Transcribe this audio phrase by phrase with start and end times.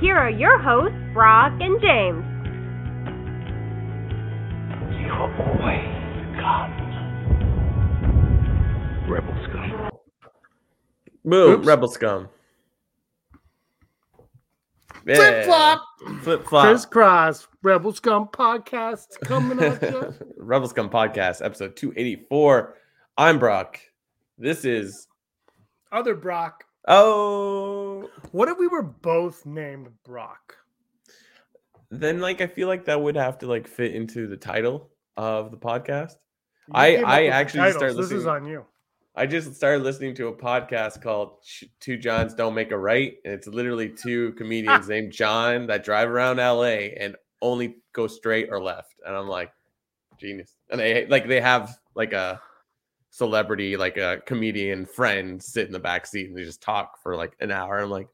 [0.00, 2.24] Here are your hosts, Brock and James.
[4.98, 6.70] You are always got
[9.06, 9.90] Rebel scum.
[11.22, 11.66] Boom, Oops.
[11.66, 12.28] Rebel Scum.
[15.04, 15.82] Flip flop.
[16.22, 16.64] Flip flop.
[16.64, 20.14] Crisscross Rebel Scum podcast coming at you.
[20.38, 22.74] Rebel Scum Podcast, episode 284.
[23.18, 23.78] I'm Brock.
[24.38, 25.08] This is
[25.92, 26.64] Other Brock.
[26.88, 30.56] Oh What if we were both named Brock?
[31.90, 35.50] then like I feel like that would have to like fit into the title of
[35.50, 36.12] the podcast.
[36.68, 38.64] You I- I actually started so This is on you.
[39.16, 41.38] I just started listening to a podcast called
[41.80, 43.14] Two Johns Don't Make a Right.
[43.24, 48.48] And it's literally two comedians named John that drive around LA and only go straight
[48.52, 48.94] or left.
[49.04, 49.50] And I'm like,
[50.16, 50.54] genius.
[50.70, 52.40] And they like they have like a
[53.10, 57.16] celebrity, like a comedian friend sit in the back seat and they just talk for
[57.16, 57.78] like an hour.
[57.78, 58.08] I'm like,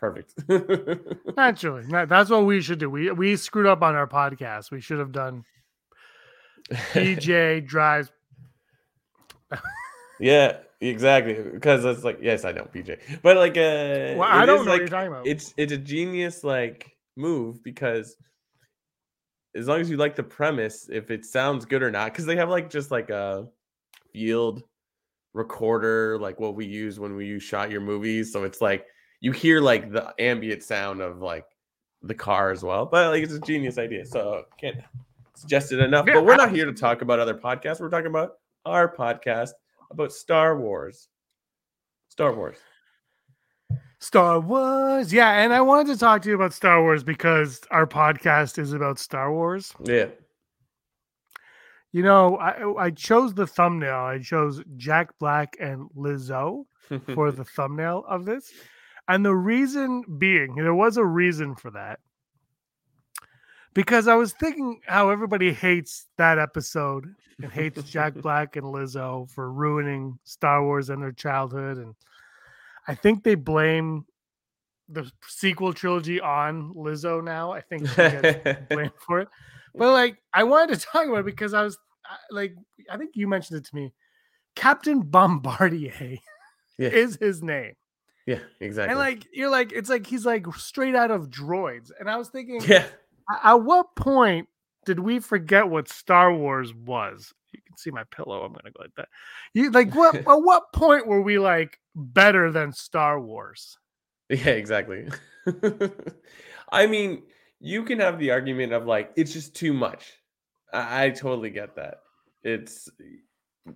[0.00, 0.34] perfect.
[1.36, 2.90] Naturally, that's what we should do.
[2.90, 4.70] We we screwed up on our podcast.
[4.70, 5.44] We should have done
[6.70, 8.10] PJ drives.
[10.20, 11.34] yeah, exactly.
[11.34, 12.98] Because it's like, yes, I know PJ.
[13.22, 15.26] But like uh Well, I don't know what like, you're talking about.
[15.26, 18.16] it's it's a genius like move because
[19.54, 22.36] as long as you like the premise, if it sounds good or not, because they
[22.36, 23.46] have like just like a
[24.12, 24.62] field
[25.34, 28.32] recorder, like what we use when we use shot your movies.
[28.32, 28.86] So it's like
[29.20, 31.46] you hear like the ambient sound of like
[32.02, 32.86] the car as well.
[32.86, 34.04] But like it's a genius idea.
[34.06, 34.78] So can't
[35.34, 36.06] suggest it enough.
[36.06, 37.80] But we're not here to talk about other podcasts.
[37.80, 38.34] We're talking about
[38.64, 39.50] our podcast
[39.90, 41.08] about Star Wars.
[42.08, 42.58] Star Wars.
[43.98, 45.12] Star Wars.
[45.12, 48.72] Yeah, and I wanted to talk to you about Star Wars because our podcast is
[48.72, 49.72] about Star Wars.
[49.84, 50.06] Yeah.
[51.92, 53.94] You know, I oh, I chose the thumbnail.
[53.94, 56.64] I chose Jack Black and Lizzo
[57.14, 58.50] for the thumbnail of this.
[59.08, 62.00] And the reason being, there was a reason for that.
[63.74, 69.30] Because I was thinking how everybody hates that episode and hates Jack Black and Lizzo
[69.30, 71.78] for ruining Star Wars and their childhood.
[71.78, 71.94] And
[72.86, 74.06] I think they blame
[74.88, 77.52] the sequel trilogy on Lizzo now.
[77.52, 79.28] I think she gets blamed for it.
[79.74, 81.78] But like, I wanted to talk about it because I was
[82.30, 82.54] like,
[82.90, 83.92] I think you mentioned it to me.
[84.54, 86.18] Captain Bombardier
[86.78, 86.88] Yeah.
[86.88, 87.74] is his name.
[88.26, 88.90] yeah, exactly.
[88.90, 91.90] And like you're like it's like he's like straight out of droids.
[91.98, 92.86] And I was thinking yeah.
[93.42, 94.48] at what point
[94.84, 97.32] did we forget what Star Wars was?
[97.52, 98.42] You can see my pillow.
[98.42, 99.08] I'm gonna go like that.
[99.54, 103.78] You like what at what point were we like better than Star Wars?
[104.28, 105.08] Yeah, exactly.
[106.70, 107.22] I mean,
[107.62, 110.12] you can have the argument of like it's just too much.
[110.72, 111.98] I, I totally get that.
[112.44, 112.90] It's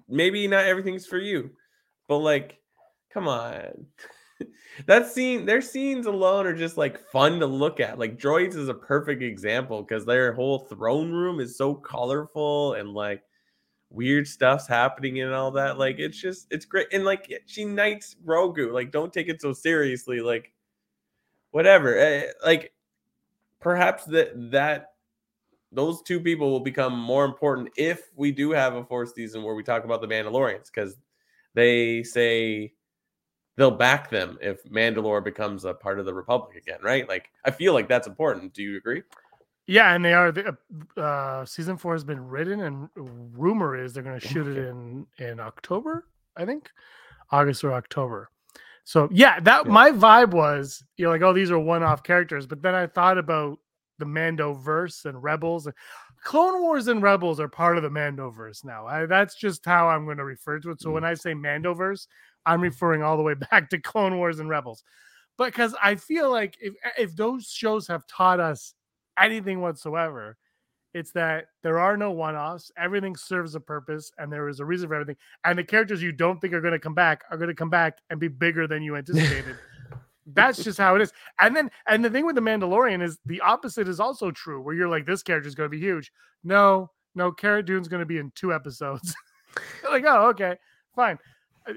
[0.09, 1.51] maybe not everything's for you,
[2.09, 2.59] but like,
[3.13, 3.87] come on.
[4.87, 7.99] that scene, their scenes alone are just like fun to look at.
[7.99, 12.91] Like droids is a perfect example because their whole throne room is so colorful and
[12.91, 13.23] like
[13.91, 15.79] weird stuff's happening and all that.
[15.79, 16.89] Like it's just it's great.
[16.93, 18.73] And like she knights Grogu.
[18.73, 20.21] Like, don't take it so seriously.
[20.21, 20.53] Like,
[21.51, 21.97] whatever.
[21.99, 22.73] eh, Like,
[23.61, 24.93] perhaps that that
[25.73, 29.55] those two people will become more important if we do have a fourth season where
[29.55, 30.97] we talk about the Mandalorians because
[31.55, 32.73] they say
[33.57, 37.09] they'll back them if Mandalore becomes a part of the Republic again, right?
[37.09, 38.55] Like, I feel like that's important.
[38.55, 39.03] Do you agree?
[39.67, 40.31] Yeah, and they are.
[40.31, 40.57] The,
[40.97, 45.07] uh, season four has been written, and rumor is they're going to shoot it in
[45.19, 46.07] in October.
[46.37, 46.71] I think
[47.31, 48.31] August or October.
[48.87, 49.73] So yeah, that Yeah.
[49.73, 52.47] my vibe was you're like, oh, these are one off characters.
[52.47, 53.59] But then I thought about
[53.99, 55.69] the Mando verse and Rebels.
[56.23, 58.87] Clone Wars and Rebels are part of the Mandoverse now.
[58.87, 60.81] I, that's just how I'm going to refer to it.
[60.81, 61.07] So when mm.
[61.07, 62.07] I say Mandoverse,
[62.47, 62.65] I'm mm.
[62.65, 64.85] referring all the way back to Clone Wars and Rebels.
[65.37, 68.73] But because I feel like if eh, if those shows have taught us
[69.19, 70.37] anything whatsoever,
[70.97, 72.73] it's that there are no one-offs.
[72.79, 75.17] Everything serves a purpose, and there is a reason for everything.
[75.45, 77.69] And the characters you don't think are going to come back are going to come
[77.69, 79.57] back and be bigger than you anticipated.
[80.27, 81.13] That's just how it is.
[81.39, 84.75] And then, and the thing with the Mandalorian is the opposite is also true, where
[84.75, 86.11] you're like, this character is going to be huge.
[86.43, 89.15] No, no, Cara Dune's going to be in two episodes.
[89.91, 90.57] Like, oh, okay,
[90.95, 91.19] fine.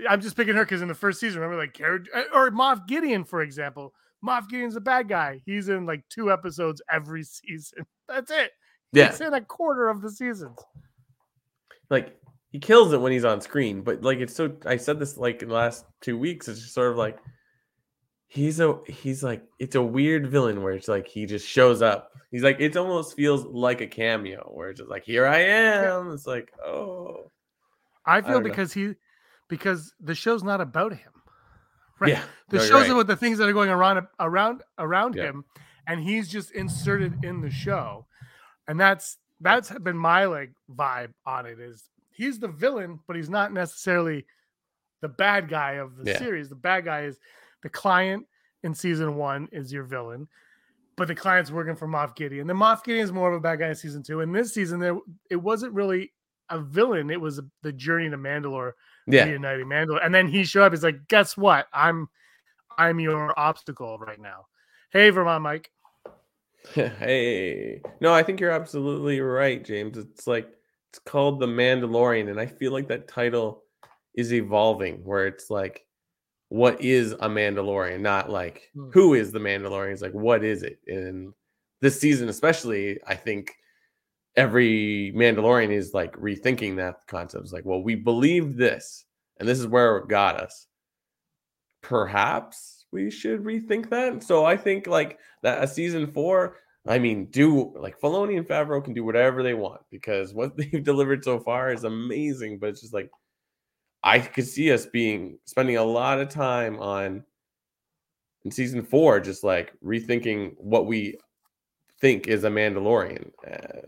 [0.10, 2.86] I'm just picking her because in the first season, remember, like Cara eh, or Moff
[2.88, 5.42] Gideon, for example, Moff Gideon's a bad guy.
[5.45, 7.86] He's in like two episodes every season.
[8.10, 8.51] That's it.
[8.91, 9.09] Yeah.
[9.12, 10.57] He's in a quarter of the seasons.
[11.89, 12.15] like
[12.51, 15.41] he kills it when he's on screen, but like it's so I said this like
[15.44, 17.18] in the last two weeks, it's just sort of like
[18.27, 22.12] he's a he's like it's a weird villain where it's like he just shows up.
[22.31, 26.12] He's like it almost feels like a cameo where it's just like here I am.
[26.12, 27.30] It's like, oh
[28.06, 28.50] I feel know.
[28.50, 28.94] because he
[29.47, 31.12] because the show's not about him.
[32.00, 32.13] Right.
[32.13, 32.24] yeah.
[32.50, 32.92] The no, show's right.
[32.92, 35.25] about the things that are going around around around Yeah.
[35.25, 35.45] him,
[35.85, 38.06] and he's just inserted in the show,
[38.69, 41.60] and that's that's been my like vibe on it.
[41.60, 44.25] Is he's the villain, but he's not necessarily
[45.01, 46.19] the bad guy of the Yeah.
[46.19, 46.50] series.
[46.50, 47.19] The bad guy is
[47.63, 48.25] the client
[48.63, 50.27] in season one is your villain,
[50.98, 52.48] but the client's working for Moff Gideon.
[52.48, 54.21] The Moff Gideon is more of a bad guy in season two.
[54.21, 54.98] And this season, there
[55.30, 56.13] it wasn't really
[56.50, 57.10] a villain.
[57.10, 58.74] It was the journey to Mandalore
[59.07, 59.25] yeah.
[59.25, 60.06] reuniting Mandalore.
[60.06, 60.74] And then he showed up.
[60.74, 61.68] He's like, guess what?
[61.74, 62.07] I'm
[62.77, 64.45] I'm your obstacle right now.
[64.92, 65.71] Hey, Vermont Mike.
[66.73, 67.81] hey.
[68.01, 69.97] No, I think you're absolutely right, James.
[69.97, 70.50] It's like
[70.89, 73.63] it's called The Mandalorian, and I feel like that title
[74.15, 75.85] is evolving where it's like
[76.50, 78.89] what is a Mandalorian, not like Hmm.
[78.91, 79.94] who is the Mandalorian.
[79.94, 80.79] It's like what is it?
[80.88, 81.33] And
[81.81, 83.56] this season, especially, I think
[84.35, 87.44] every Mandalorian is like rethinking that concept.
[87.44, 89.06] It's like, well, we believed this,
[89.38, 90.67] and this is where it got us.
[91.81, 94.24] Perhaps we should rethink that.
[94.24, 96.57] So I think like that a season four.
[96.88, 100.83] I mean, do like Filoni and Favreau can do whatever they want because what they've
[100.83, 102.59] delivered so far is amazing.
[102.59, 103.09] But it's just like
[104.03, 107.24] I could see us being spending a lot of time on
[108.45, 111.18] in season four, just like rethinking what we
[112.00, 113.81] think is a Mandalorian, uh,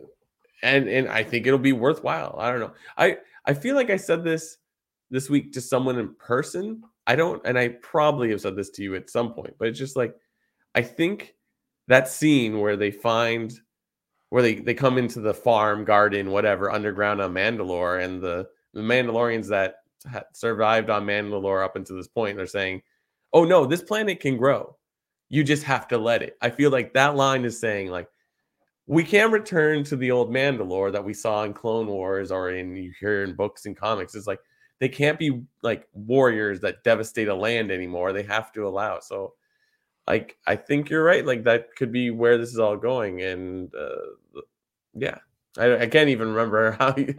[0.62, 2.36] and and I think it'll be worthwhile.
[2.38, 2.74] I don't know.
[2.98, 4.58] I I feel like I said this
[5.10, 6.84] this week to someone in person.
[7.12, 9.78] I don't, and I probably have said this to you at some point, but it's
[9.78, 10.16] just like
[10.76, 11.36] I think
[11.90, 13.52] that scene where they find
[14.30, 18.80] where they they come into the farm garden whatever underground on Mandalore and the the
[18.80, 19.76] Mandalorians that
[20.32, 22.82] survived on Mandalore up until this point they're saying
[23.34, 24.78] oh no this planet can grow.
[25.28, 26.38] You just have to let it.
[26.42, 28.08] I feel like that line is saying like
[28.88, 32.74] we can return to the old Mandalore that we saw in Clone Wars or in
[32.78, 34.16] you hear in books and comics.
[34.16, 34.40] It's like
[34.82, 39.34] they can't be like warriors that devastate a land anymore they have to allow so
[40.08, 41.24] like I think you're right.
[41.26, 44.42] Like that could be where this is all going, and uh,
[44.96, 45.20] yeah,
[45.60, 47.14] I, I can't even remember how you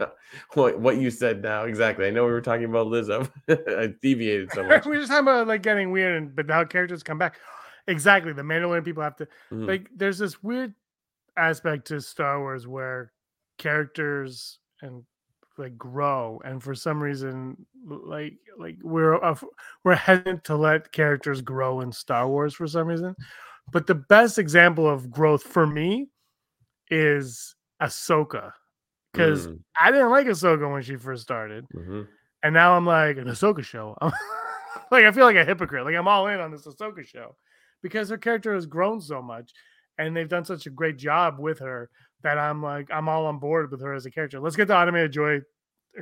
[0.53, 2.05] what what you said now exactly.
[2.05, 3.31] I know we were talking about Lizzo.
[3.79, 4.85] I deviated so much.
[4.85, 7.37] we were just talking about like getting weird, and but how characters come back.
[7.87, 8.33] Exactly.
[8.33, 9.65] The Mandalorian people have to Mhm.
[9.67, 9.89] like.
[9.95, 10.73] There's this weird
[11.37, 13.13] aspect to Star Wars where
[13.57, 15.03] characters and
[15.57, 19.43] like grow, and for some reason, like like we're af-
[19.83, 23.15] we're hesitant to let characters grow in Star Wars for some reason.
[23.71, 26.09] But the best example of growth for me
[26.89, 28.53] is Ahsoka,
[29.11, 31.65] because Mm, I didn't like Ahsoka when she first started.
[31.73, 32.07] mhm.
[32.43, 33.97] And now I'm like an Ahsoka show.
[34.91, 35.85] Like I feel like a hypocrite.
[35.85, 37.35] Like I'm all in on this Ahsoka show
[37.81, 39.51] because her character has grown so much,
[39.97, 41.89] and they've done such a great job with her
[42.23, 44.39] that I'm like I'm all on board with her as a character.
[44.39, 45.41] Let's get the automated joy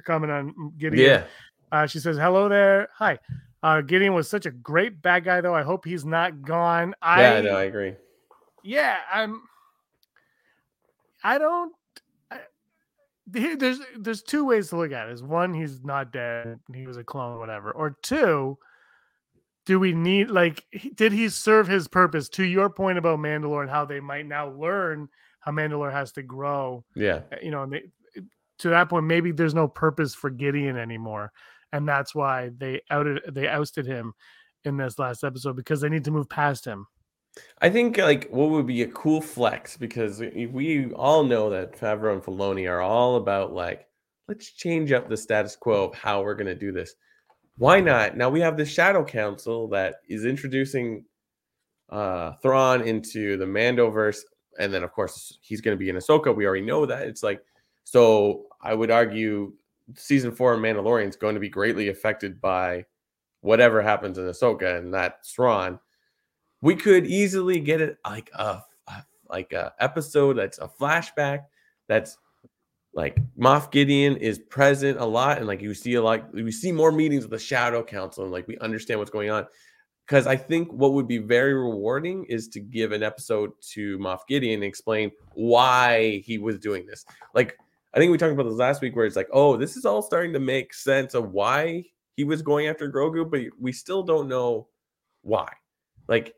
[0.05, 1.03] coming on Gideon.
[1.09, 1.23] Yeah,
[1.71, 3.19] Uh, she says, "Hello there, hi."
[3.63, 5.53] Uh, Gideon was such a great bad guy, though.
[5.53, 6.95] I hope he's not gone.
[7.01, 7.95] I yeah, no, I agree.
[8.63, 9.41] yeah, I'm.
[11.23, 11.71] I don't.
[12.31, 12.39] I,
[13.27, 15.11] there's there's two ways to look at it.
[15.13, 16.59] Is one, he's not dead.
[16.73, 17.71] He was a clone, whatever.
[17.71, 18.57] Or two,
[19.65, 20.65] do we need like
[20.95, 22.29] did he serve his purpose?
[22.29, 25.07] To your point about Mandalore and how they might now learn
[25.41, 26.83] how Mandalore has to grow.
[26.95, 27.83] Yeah, uh, You know, and they,
[28.59, 31.31] to that point, maybe there's no purpose for Gideon anymore,
[31.71, 34.13] and that's why they outed they ousted him
[34.63, 36.87] in this last episode because they need to move past him.
[37.61, 42.13] I think like what would be a cool flex because we all know that Favreau
[42.13, 43.87] and Filoni are all about like
[44.27, 46.93] let's change up the status quo of how we're gonna do this.
[47.57, 48.17] Why not?
[48.17, 51.05] Now we have the Shadow Council that is introducing
[51.89, 54.19] uh Thrawn into the Mandoverse,
[54.59, 56.35] and then of course he's gonna be in Ahsoka.
[56.35, 57.07] We already know that.
[57.07, 57.43] It's like
[57.83, 59.53] so I would argue
[59.95, 62.85] season four of Mandalorian is going to be greatly affected by
[63.41, 65.79] whatever happens in Ahsoka, and that's Thrawn
[66.61, 68.61] we could easily get it like a,
[69.29, 71.45] like a episode that's a flashback
[71.87, 72.17] that's
[72.93, 76.71] like Moff Gideon is present a lot and like you see a lot we see
[76.71, 79.47] more meetings with the Shadow Council and like we understand what's going on
[80.05, 84.19] because I think what would be very rewarding is to give an episode to Moff
[84.27, 87.05] Gideon and explain why he was doing this.
[87.33, 87.57] Like
[87.93, 90.01] I think we talked about this last week where it's like oh this is all
[90.01, 94.27] starting to make sense of why he was going after Grogu but we still don't
[94.27, 94.67] know
[95.21, 95.47] why.
[96.07, 96.35] Like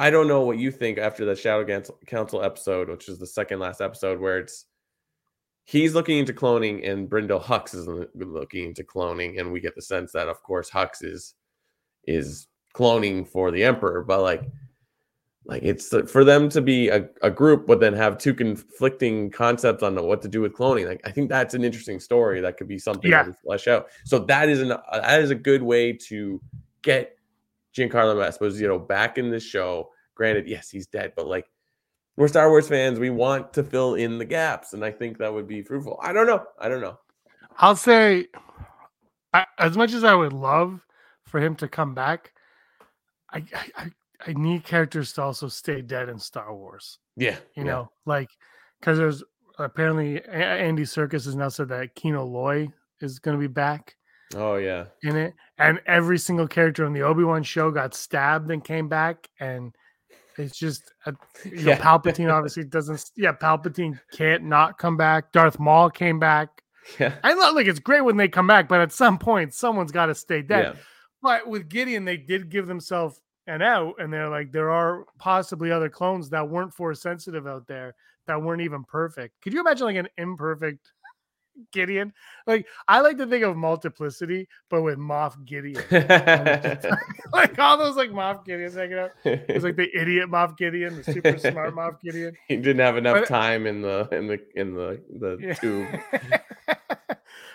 [0.00, 3.58] I don't know what you think after the Shadow Council- episode, which is the second
[3.58, 4.64] last episode, where it's
[5.64, 9.82] he's looking into cloning and Brendol Hux is looking into cloning, and we get the
[9.82, 11.34] sense that, of course, Hux is
[12.06, 14.42] is cloning for the Emperor, but like,
[15.46, 19.82] like it's for them to be a, a group, but then have two conflicting concepts
[19.82, 20.86] on what to do with cloning.
[20.86, 23.26] Like, I think that's an interesting story that could be something Yeah.
[23.26, 23.88] we flesh out.
[24.04, 26.40] So that is an uh, that is a good way to
[26.82, 27.16] get
[27.76, 29.90] Giancarlo Esposito back in the show.
[30.14, 31.46] Granted, yes, he's dead, but like
[32.16, 35.32] we're Star Wars fans, we want to fill in the gaps, and I think that
[35.32, 35.98] would be fruitful.
[36.02, 36.44] I don't know.
[36.58, 36.98] I don't know.
[37.56, 38.26] I'll say,
[39.32, 40.80] I, as much as I would love
[41.24, 42.32] for him to come back,
[43.32, 43.44] I
[43.76, 43.90] I,
[44.26, 46.98] I, need characters to also stay dead in Star Wars.
[47.16, 47.64] Yeah, You yeah.
[47.64, 48.28] know, like
[48.80, 49.22] because there's
[49.58, 52.68] apparently Andy Serkis has now said that Kino Loy
[53.00, 53.96] is going to be back
[54.34, 54.86] Oh yeah.
[55.02, 58.88] in it, and every single character on the Obi Wan show got stabbed and came
[58.88, 59.74] back, and
[60.38, 61.78] it's just a, you know, Yeah.
[61.78, 63.04] Palpatine obviously doesn't.
[63.16, 65.32] Yeah, Palpatine can't not come back.
[65.32, 66.62] Darth Maul came back.
[66.98, 67.14] Yeah.
[67.22, 70.06] I love like it's great when they come back, but at some point someone's got
[70.06, 70.74] to stay dead.
[70.76, 70.80] Yeah.
[71.22, 75.70] But with Gideon, they did give themselves an out, and they're like, there are possibly
[75.72, 77.94] other clones that weren't force sensitive out there
[78.26, 79.40] that weren't even perfect.
[79.42, 80.92] Could you imagine like an imperfect
[81.72, 82.12] Gideon?
[82.46, 85.82] Like I like to think of multiplicity, but with Moff Gideon.
[87.32, 89.10] like all those like Moff Gideons hanging out.
[89.24, 92.34] It's like the idiot Moff Gideon, the super smart Moff Gideon.
[92.48, 95.54] he didn't have enough But- time in the in the in the the Yeah.
[95.54, 95.88] tube.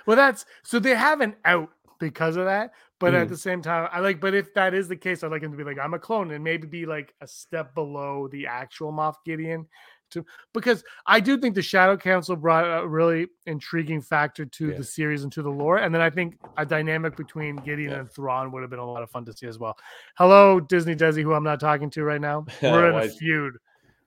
[0.06, 2.72] well, that's so they have an out because of that.
[3.00, 3.30] But at Mhm.
[3.30, 4.20] the same time, I like.
[4.22, 6.32] But if that is the case, I'd like him to be like, I'm a clone,
[6.32, 9.68] and maybe be like a step below the actual Moff Gideon.
[10.12, 10.24] To
[10.54, 14.78] because I do think the Shadow Council brought a really intriguing factor to Yeah.
[14.78, 18.00] the series and to the lore, and then I think a dynamic between Gideon Yeah.
[18.02, 19.76] and Thrawn would have been a lot of fun to see as well.
[20.16, 22.46] Hello, Disney Desi, who I'm not talking to right now.
[22.62, 23.58] We're in a feud.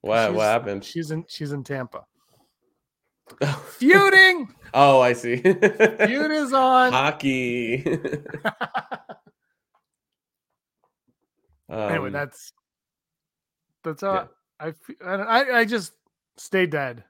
[0.00, 0.84] What what happened?
[0.84, 1.24] She's in.
[1.28, 2.06] She's in Tampa.
[3.78, 4.48] Feuding.
[4.74, 5.36] oh, I see.
[5.36, 6.92] Feud is on.
[6.92, 7.84] Hockey.
[11.70, 12.52] anyway, Um, that's
[13.84, 14.28] that's all.
[14.60, 14.72] yeah.
[15.04, 15.92] I, I I just
[16.36, 17.04] stay dead.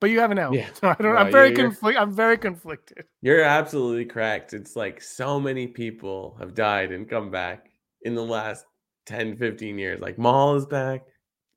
[0.00, 0.52] But you have an out.
[0.52, 0.68] Yeah.
[0.74, 1.14] So I don't.
[1.14, 1.96] No, I'm very conflict.
[1.98, 3.04] I'm very conflicted.
[3.20, 4.52] You're absolutely correct.
[4.52, 7.70] It's like so many people have died and come back
[8.02, 8.64] in the last
[9.06, 10.00] 10, 15 years.
[10.00, 11.02] Like Maul is back,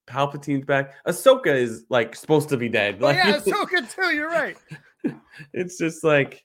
[0.07, 0.93] Palpatine's back.
[1.05, 2.97] Ahsoka is like supposed to be dead.
[3.01, 4.13] Oh, yeah, Ahsoka too.
[4.15, 4.57] You're right.
[5.53, 6.43] it's just like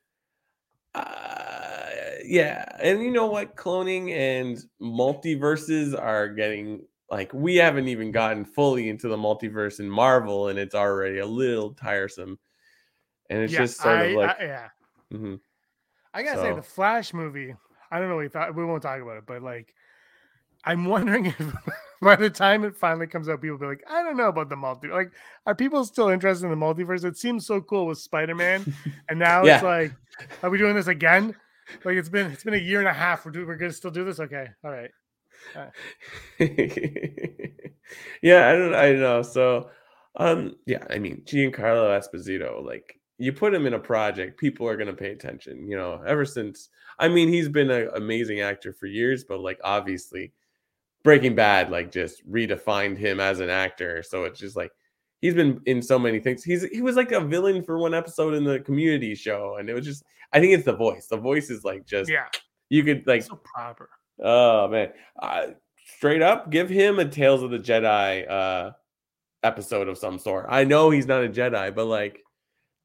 [0.95, 1.87] uh
[2.25, 2.65] yeah.
[2.81, 3.57] And you know what?
[3.57, 9.91] Cloning and multiverses are getting like we haven't even gotten fully into the multiverse in
[9.91, 12.39] Marvel and it's already a little tiresome.
[13.29, 14.69] And it's yeah, just sort I, of like I- yeah.
[15.13, 15.41] mhm.
[16.13, 17.55] I gotta say the Flash movie.
[17.91, 18.17] I don't know.
[18.17, 19.75] We thought we won't talk about it, but like,
[20.65, 21.41] I'm wondering if
[22.01, 24.49] by the time it finally comes out, people will be like, I don't know about
[24.49, 24.89] the multi.
[24.89, 25.13] Like,
[25.47, 27.05] are people still interested in the multiverse?
[27.05, 28.67] It seems so cool with Spider Man,
[29.09, 29.55] and now Yeah.
[29.55, 29.95] it's like,
[30.43, 31.35] are we doing this again?
[31.85, 33.25] Like it's been it's been a year and a half.
[33.25, 34.19] We're do, we're gonna still do this.
[34.21, 34.91] Okay, all right.
[38.23, 39.23] yeah, I don't I know.
[39.23, 39.71] So
[40.17, 44.77] um yeah, I mean Giancarlo Esposito, like you put him in a project, people are
[44.77, 48.87] gonna pay attention, you know, ever since I mean he's been an amazing actor for
[48.87, 50.33] years, but like obviously
[51.03, 54.03] Breaking Bad like just redefined him as an actor.
[54.03, 54.71] So it's just like
[55.21, 56.45] he's been in so many things.
[56.45, 59.75] He's he was like a villain for one episode in the community show, and it
[59.75, 61.07] was just I think it's the voice.
[61.07, 62.27] The voice is like just Yeah,
[62.69, 63.89] you could like so proper.
[64.23, 64.91] Oh man,
[65.21, 65.49] uh,
[65.97, 68.73] straight up, give him a Tales of the Jedi uh
[69.43, 70.47] episode of some sort.
[70.49, 72.23] I know he's not a Jedi, but like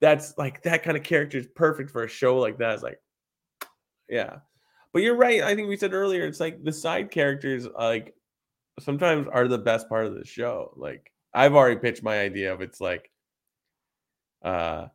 [0.02, 2.74] that's like that kind of character is perfect for a show like that.
[2.76, 3.00] It's like,
[4.10, 4.38] yeah.
[4.96, 5.44] But you're right.
[5.44, 8.16] I think we said earlier, it's like the side characters like
[8.80, 10.72] sometimes are the best part of the show.
[10.78, 13.12] Like I've already pitched my idea of it's like,
[14.42, 14.88] uh,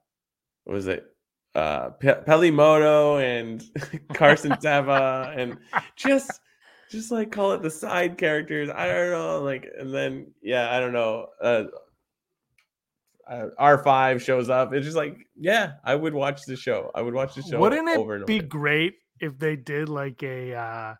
[0.64, 1.04] what was it?
[1.54, 3.62] Uh, Pe- Peli Motto and
[4.14, 5.58] Carson Sava and
[5.96, 6.40] just
[6.90, 8.70] just like call it the side characters.
[8.74, 11.26] I don't know, like, and then yeah, I don't know.
[11.42, 11.64] Uh,
[13.58, 14.72] R five shows up.
[14.72, 16.90] It's just like, yeah, I would watch the show.
[16.94, 17.60] I would watch the show.
[17.60, 18.46] Wouldn't it over and be over.
[18.46, 20.94] great if they did like a uh,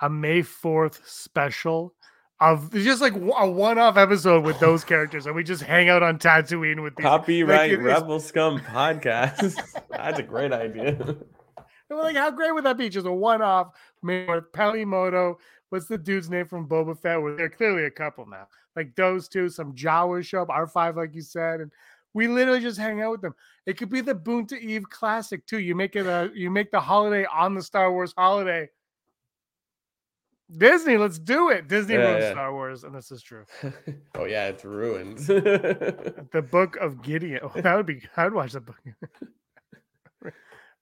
[0.00, 1.94] a May Fourth special
[2.40, 6.02] of just like a one off episode with those characters, and we just hang out
[6.02, 7.04] on Tatooine with these.
[7.04, 9.56] Copyright is- Rebel Scum podcast.
[9.90, 10.96] That's a great idea.
[10.98, 12.88] And we're like, how great would that be?
[12.88, 13.68] Just a one off
[14.02, 14.52] May Fourth.
[14.52, 15.38] Peli Motto.
[15.68, 17.20] What's the dude's name from Boba Fett?
[17.20, 18.46] Where they're clearly a couple now.
[18.76, 21.70] Like those two, some Jawas show up, R five, like you said, and
[22.14, 23.34] we literally just hang out with them.
[23.66, 25.58] It could be the Boonta Eve classic too.
[25.58, 28.68] You make it a you make the holiday on the Star Wars holiday.
[30.54, 31.66] Disney, let's do it.
[31.68, 32.30] Disney Yeah, ruined yeah.
[32.32, 33.44] Star Wars, and this is true.
[34.16, 35.18] oh yeah, it's ruined.
[35.26, 37.40] The Book of Gideon.
[37.42, 38.02] Oh, that would be.
[38.16, 38.76] I'd watch that book.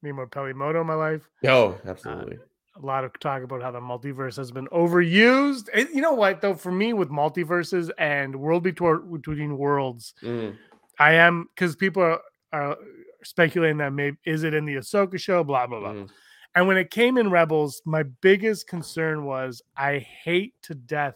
[0.02, 1.28] Need more Peli Motto in my life.
[1.46, 2.38] oh, absolutely.
[2.76, 5.68] A lot of talk about how the multiverse has been overused.
[5.74, 10.56] And you know what, though, for me with multiverses and world between between worlds, Mm,
[11.00, 12.20] I am because people are,
[12.52, 12.76] are
[13.24, 15.92] speculating that maybe is it in the Ahsoka show, blah blah blah.
[15.94, 16.10] mm.
[16.54, 21.14] And when it came in Rebels, my biggest concern was I hate to death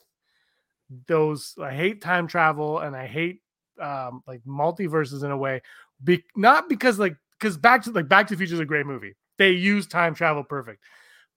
[1.06, 1.54] those.
[1.60, 3.40] I hate time travel and I hate
[3.80, 5.62] um like multiverses in a way.
[6.02, 8.86] Be, not because like because Back to like Back to the Future is a great
[8.86, 9.14] movie.
[9.38, 10.82] They use time travel perfect,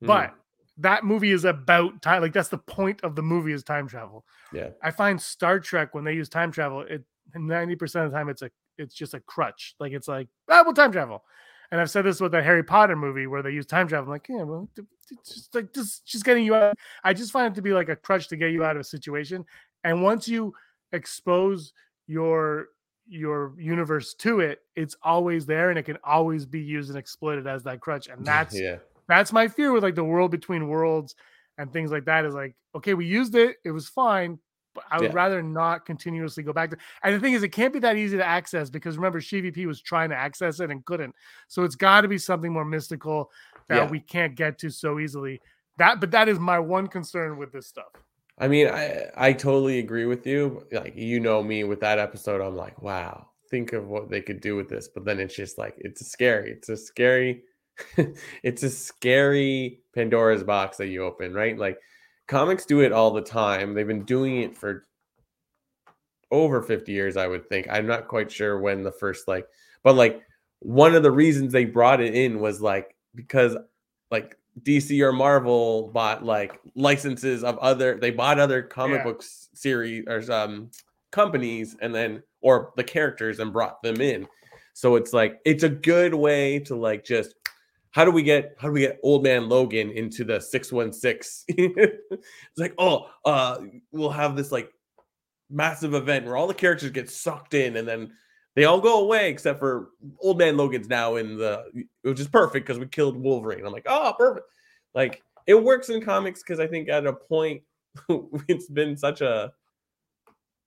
[0.04, 0.08] Mm.
[0.08, 0.34] but
[0.78, 2.22] that movie is about time.
[2.22, 4.24] Like that's the point of the movie is time travel.
[4.54, 7.04] yeah, I find Star Trek when they use time travel, it
[7.36, 9.76] ninety percent of the time it's a it's just a crutch.
[9.80, 11.24] Like it's like ah, we'll time travel.
[11.72, 14.06] And I've said this with the Harry Potter movie where they use time travel.
[14.06, 14.84] I'm like, yeah, well, d-
[15.26, 16.76] just like just just getting you out.
[17.04, 18.86] I just find it to be like a crutch to get you out of a
[18.86, 19.46] situation.
[19.84, 20.54] And once you
[20.94, 21.74] expose
[22.08, 22.70] your
[23.10, 27.48] your universe to it, it's always there and it can always be used and exploited
[27.48, 28.08] as that crutch.
[28.08, 31.16] And that's yeah, that's my fear with like the world between worlds
[31.58, 34.40] and things like that is like okay we used it it was fine
[34.78, 35.16] but i would Yeah.
[35.16, 38.16] rather not continuously go back to and the thing is it can't be that easy
[38.18, 41.14] to access because remember cvp was trying to access it and couldn't
[41.48, 43.32] so it's got to be something more mystical
[43.68, 43.90] that Yeah.
[43.90, 45.42] we can't get to so easily
[45.78, 47.92] that but that is my one concern with this stuff
[48.40, 50.64] I mean, I I totally agree with you.
[50.72, 54.42] Like you know me with that episode, I'm like, wow, think of what they could
[54.42, 54.88] do with this.
[54.94, 56.52] But then it's just like it's scary.
[56.52, 57.42] It's a scary,
[58.44, 61.58] it's a scary Pandora's box that you open, right?
[61.58, 61.80] Like
[62.28, 63.74] comics do it all the time.
[63.74, 64.86] They've been doing it for
[66.32, 67.68] over 50 years, I would think.
[67.70, 69.48] I'm not quite sure when the first like,
[69.84, 70.22] but like
[70.60, 73.56] one of the reasons they brought it in was like because
[74.12, 79.04] like DC or Marvel bought like licenses of other they bought other comic Yeah.
[79.04, 80.72] books series or um
[81.12, 84.28] companies and then or the characters and brought them in.
[84.74, 87.36] So it's like it's a good way to like just
[87.92, 91.46] how do we get how do we get old man Logan into the 616?
[91.78, 93.60] it's like, oh, uh
[93.92, 94.72] we'll have this like
[95.50, 98.12] massive event where all the characters get sucked in and then
[98.56, 101.64] they all go away except for old man Logan's now in the
[102.02, 103.66] which is perfect because we killed Wolverine.
[103.66, 104.48] I'm like, oh, perfect.
[104.94, 107.62] Like it works in comics because I think at a point
[108.48, 109.54] it's been such a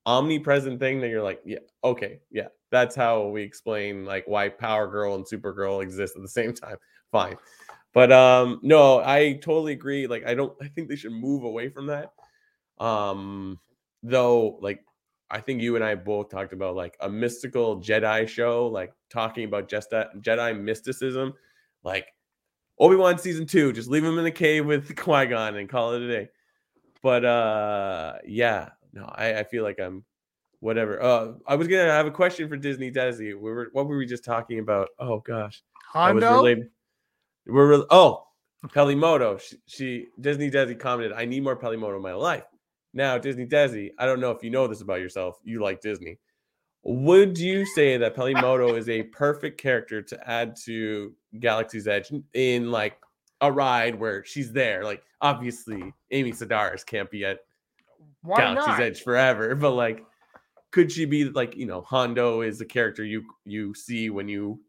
[0.07, 4.87] omnipresent thing that you're like, yeah, okay, yeah, that's how we explain like why Power
[4.87, 6.77] Girl and Supergirl exist at the same time.
[7.13, 7.37] Fine.
[7.93, 10.07] But um no, I totally agree.
[10.07, 12.13] Like I don't I think they should move away from that.
[12.79, 13.59] Um
[14.03, 14.85] though like
[15.31, 19.45] I think you and I both talked about like a mystical Jedi show, like talking
[19.45, 21.35] about just that Jedi mysticism,
[21.85, 22.07] like
[22.81, 23.73] Obi Wan season two.
[23.73, 26.29] Just leave him in the cave with Qui Gon and call it a day.
[27.03, 30.05] But uh, yeah, no, I, I feel like I'm
[30.59, 31.01] whatever.
[31.01, 33.29] Uh, I was gonna have a question for Disney Desi.
[33.29, 34.89] We were what were we just talking about?
[34.99, 36.43] Oh gosh, hondo.
[37.47, 38.25] We're re- oh
[38.63, 38.69] hmm.
[38.69, 39.39] Peli Motto.
[39.39, 42.45] She, she Disney Desi commented, "I need more Peli Motto in my life."
[42.93, 45.39] Now Disney Desi, I don't know if you know this about yourself.
[45.45, 46.19] You like Disney.
[46.83, 52.11] Would you say that Peli Motto is a perfect character to add to Galaxy's Edge
[52.33, 52.99] in like
[53.43, 54.83] a ride where she's there?
[54.83, 57.41] Like obviously Amy Sedaris can't be at
[58.23, 60.05] why Galaxy's not Edge forever, but like
[60.71, 64.61] could she be like, you know, Hondo is the character you you see when you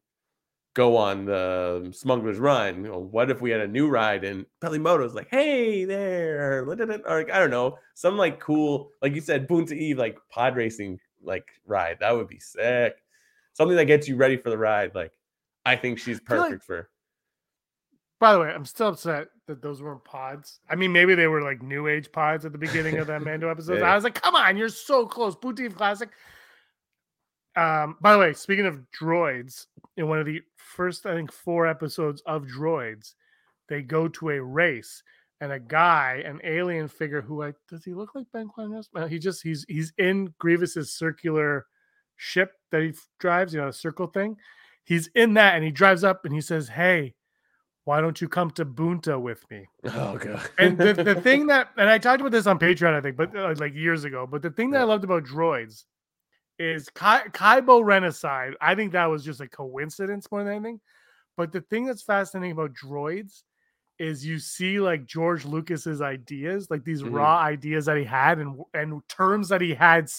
[0.74, 2.84] go on the Smuggler's Run?
[2.86, 6.64] You know, what if we had a new ride and Peli Motto's like, hey there,
[6.64, 10.56] or like I don't know, some like cool, like you said, Boonta Eve, like pod
[10.56, 11.98] racing like ride.
[12.00, 12.96] That would be sick.
[13.54, 14.96] Something that gets you ready for the ride.
[14.96, 15.12] Like,
[15.66, 16.90] I think she's feel like- perfect for.
[18.20, 21.42] by the way i'm still upset that those weren't pods i mean maybe they were
[21.42, 23.92] like new age pods at the beginning of that mando episode Yeah.
[23.92, 26.10] i was like come on you're so close booty classic
[27.56, 31.68] um by the way speaking of droids in one of the first i think four
[31.68, 33.14] episodes of droids
[33.68, 35.04] they go to a race
[35.42, 38.90] and a guy an alien figure who i does he look like ben Quinones?
[38.94, 41.66] Well, he just he's he's in grievous's circular
[42.16, 44.38] ship that he drives you know the circle thing
[44.84, 47.16] he's in that and he drives up and he says hey
[47.84, 49.68] why don't you come to Boonta with me?
[49.86, 50.48] Oh god.
[50.60, 53.36] And the, the thing that, and I talked about this on Patreon, I think, but
[53.36, 54.28] uh, like years ago.
[54.30, 55.86] But the thing that I loved about droids
[56.62, 58.54] is Kai, Kaibo Renaside.
[58.62, 60.82] I think that was just a coincidence more than anything.
[61.38, 63.44] But the thing that's fascinating about droids
[64.00, 67.12] is you see like George Lucas's ideas, like these Mhm.
[67.14, 70.10] raw ideas that he had and and terms that he had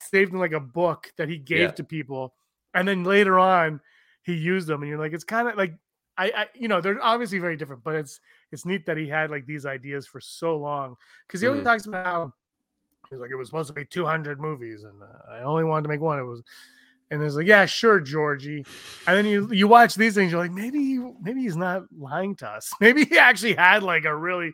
[0.00, 1.74] saved in like a book that he gave Yeah.
[1.76, 2.34] to people,
[2.74, 3.80] and then later on
[4.24, 5.74] he used them, and you're like, it's kind of like
[6.16, 8.20] I, I, you know, they're obviously very different, but it's
[8.52, 11.64] it's neat that he had like these ideas for so long because he always Mhm.
[11.64, 12.32] talks about how
[13.10, 15.88] he's like it was supposed to be 200 movies and uh, I only wanted to
[15.88, 16.18] make one.
[16.18, 16.42] It was,
[17.10, 18.64] and it's like yeah, sure, Georgie.
[19.06, 22.34] And then you you watch these things, you're like maybe he- maybe he's not lying
[22.36, 22.72] to us.
[22.80, 24.52] Maybe he actually had like a really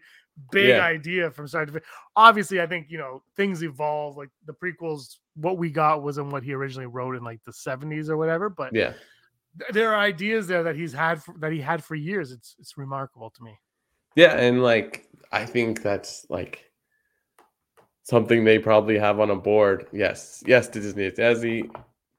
[0.53, 0.85] big Yeah.
[0.85, 1.89] idea from start to finish.
[2.17, 4.17] Obviously, I think you know things evolve.
[4.17, 8.09] Like the prequels, what we got wasn't what he originally wrote in like the 70s
[8.09, 8.93] or whatever, but Yeah.
[9.59, 12.33] th- there are ideas there that he's had for, that he had for years.
[12.33, 13.59] It's it's remarkable to me.
[14.17, 16.70] Yeah, and like I think that's like
[18.03, 19.87] something they probably have on a board.
[19.93, 21.05] Yes, yes, to Disney.
[21.05, 21.65] It's as he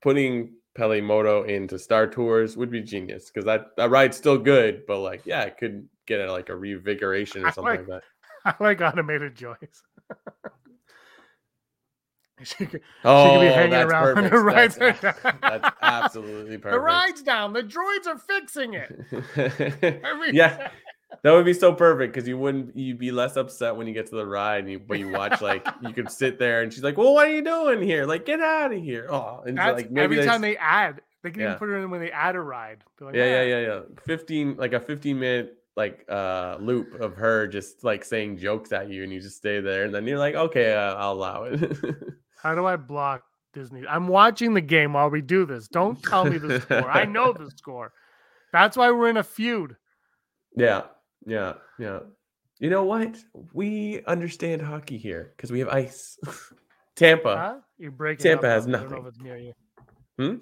[0.01, 4.83] putting Peli Motto into Star Tours would be genius because that that ride's still good,
[4.87, 8.03] but like yeah, it could get a, like a revigoration or something like- like that.
[8.59, 9.83] I like automated joys.
[12.43, 14.31] She could- Oh, be hanging that's around when perfect.
[14.31, 15.37] the rides That's, are down.
[15.41, 16.73] that's absolutely perfect.
[16.73, 17.53] the ride's down.
[17.53, 18.91] The droids are fixing it.
[20.03, 20.71] I mean, yeah,
[21.23, 24.07] that would be so perfect because you wouldn't you'd be less upset when you get
[24.07, 26.83] to the ride and you but you watch like you could sit there and she's
[26.83, 28.05] like, Well, what are you doing here?
[28.05, 29.07] Like, get out of here.
[29.09, 31.47] Oh, and That's like maybe every time they add, they can Yeah.
[31.49, 32.83] even put it in when they add a ride.
[32.99, 33.79] Like, yeah, yeah, "Ah, yeah, yeah.
[34.05, 38.89] 15 like a 15 minute like uh loop of her just like saying jokes at
[38.89, 41.59] you and you just stay there and then you're like, okay, uh, I'll allow it.
[42.41, 43.83] How do I block Disney?
[43.87, 45.67] I'm watching the game while we do this.
[45.67, 46.89] Don't tell me the score.
[46.89, 47.93] I know the score.
[48.51, 49.75] That's why we're in a feud.
[50.57, 50.81] yeah,
[51.25, 51.99] yeah, yeah.
[52.59, 53.17] You know what?
[53.53, 56.17] We understand hockey here because we have ice.
[56.95, 57.37] Tampa.
[57.37, 57.55] Huh?
[57.77, 58.51] You're breaking Tampa up.
[58.53, 59.01] has I don't know nothing.
[59.01, 59.53] if it's me or you.
[60.19, 60.35] Hmm?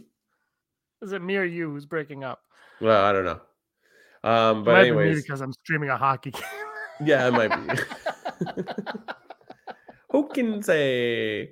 [1.02, 2.42] Is it me or you who's breaking up?
[2.82, 3.40] Well, I don't know.
[4.22, 6.44] Um, but Might be because I'm streaming a hockey game.
[7.06, 7.82] yeah, it might be.
[10.12, 11.52] Who can say?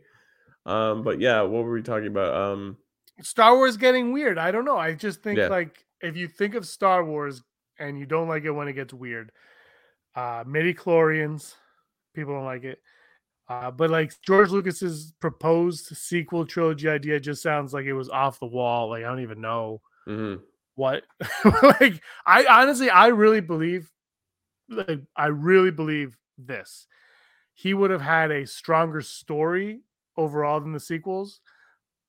[0.66, 2.34] Um, but yeah, what were we talking about?
[2.36, 2.78] Um,
[3.22, 4.38] Star Wars getting weird.
[4.38, 4.78] I don't know.
[4.78, 5.48] I just think Yeah.
[5.48, 7.42] like if you think of Star Wars
[7.80, 9.32] and you don't like it when it gets weird,
[10.16, 11.56] uh midi chlorians,
[12.13, 12.80] people don't like it.
[13.50, 18.40] Uh, but like George Lucas's proposed sequel trilogy idea just sounds like it was off
[18.40, 18.90] the wall.
[18.90, 20.42] Like I don't even know mhm.
[20.76, 21.04] what
[21.63, 23.90] like I honestly I really believe
[24.70, 26.88] like I really believe this.
[27.54, 29.82] He would have had a stronger story
[30.18, 31.40] overall than the sequels,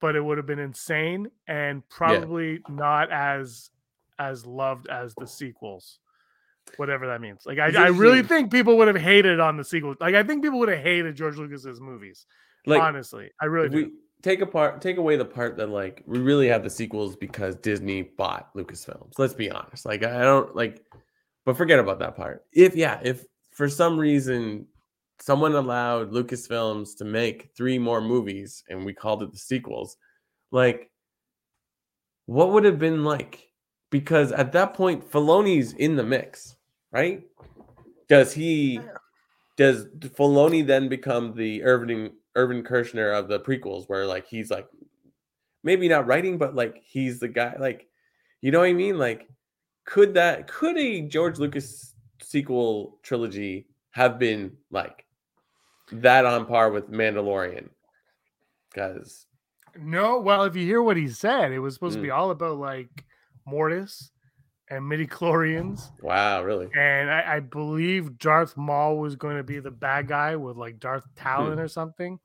[0.00, 3.70] but it would have been insane and probably not as
[4.18, 5.98] as loved as the sequels.
[6.76, 7.42] Whatever that means.
[7.46, 9.94] Like I, I really think people would have hated on the sequel.
[10.00, 12.26] Like I think people would have hated George Lucas's movies.
[12.66, 13.30] like honestly.
[13.40, 13.76] I really do.
[13.76, 13.90] we
[14.22, 18.02] take apart, take away the part that like we really have the sequels because Disney
[18.02, 19.18] bought Lucasfilms.
[19.18, 19.86] Let's be honest.
[19.86, 20.84] Like I don't like,
[21.44, 22.44] but forget about that part.
[22.52, 24.66] If yeah, if for some reason
[25.20, 29.96] someone allowed Lucasfilms to make three more movies and we called it the sequels,
[30.50, 30.90] like
[32.26, 33.47] what would have been like?
[33.90, 36.56] Because at that point, Filoni's in the mix,
[36.92, 37.26] right?
[38.08, 38.80] Does he?
[39.56, 44.68] Does Filoni then become the Irving Irvin Kershner of the prequels, where like he's like
[45.64, 47.88] maybe not writing, but like he's the guy, like
[48.40, 48.98] you know what I mean?
[48.98, 49.28] Like,
[49.84, 55.06] could that could a George Lucas sequel trilogy have been like
[55.92, 57.68] that on par with Mandalorian?
[58.70, 59.26] Because
[59.76, 62.02] No, well, if you hear what he said, it was supposed to Mm.
[62.02, 63.04] be all about like
[63.48, 64.10] Mortis
[64.70, 65.90] and midi chlorians.
[66.02, 66.68] wow, really?
[66.78, 70.78] And I, I believe Darth Maul was going to be the bad guy with like
[70.78, 71.22] Darth Hmm.
[71.22, 72.18] Talon or something.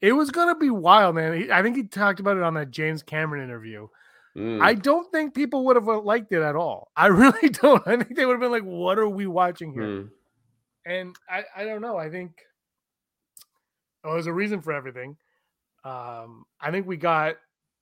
[0.00, 1.40] It was going to be wild, man.
[1.40, 3.86] He- I think he talked about it on that James Cameron interview.
[4.36, 6.90] Mm, I don't think people would have uh, liked it at all.
[6.96, 7.86] I really don't.
[7.86, 9.82] I think they would have been like, what are we watching here?
[9.82, 10.10] mm,
[10.84, 11.96] and I, I don't know.
[11.96, 12.32] I think
[14.04, 15.16] oh, there's a reason for everything.
[15.84, 17.36] Um, I think we got,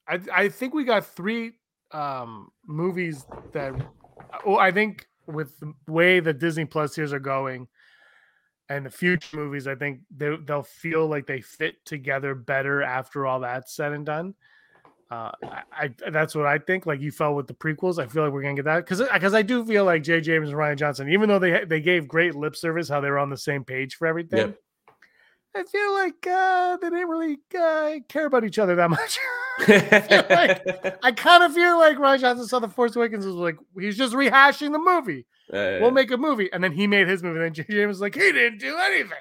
[0.06, 1.52] I, I think we got three
[1.92, 3.74] um, movies that,
[4.44, 7.68] oh, I think with the way the Disney Plus years are going,
[8.68, 13.26] and the future movies, I think they they'll feel like they fit together better after
[13.26, 14.34] all that's said and done.
[15.10, 15.62] Uh, I,
[16.02, 16.86] I that's what I think.
[16.86, 19.34] Like you felt with the prequels, I feel like we're gonna get that because because
[19.34, 20.22] I do feel like J.
[20.22, 23.18] James and Rian Johnson, even though they they gave great lip service, how they were
[23.18, 24.38] on the same page for everything.
[24.38, 24.58] Yep.
[25.54, 29.18] I feel like uh, they didn't really uh, care about each other that much.
[31.02, 34.14] I kind of feel like Rian Johnson saw the Force Awakens was like he's just
[34.14, 35.26] rehashing the movie.
[35.52, 37.36] Uh, We'll make a movie, and then he made his movie.
[37.44, 37.66] And then J.
[37.68, 39.12] James was like, he didn't do anything.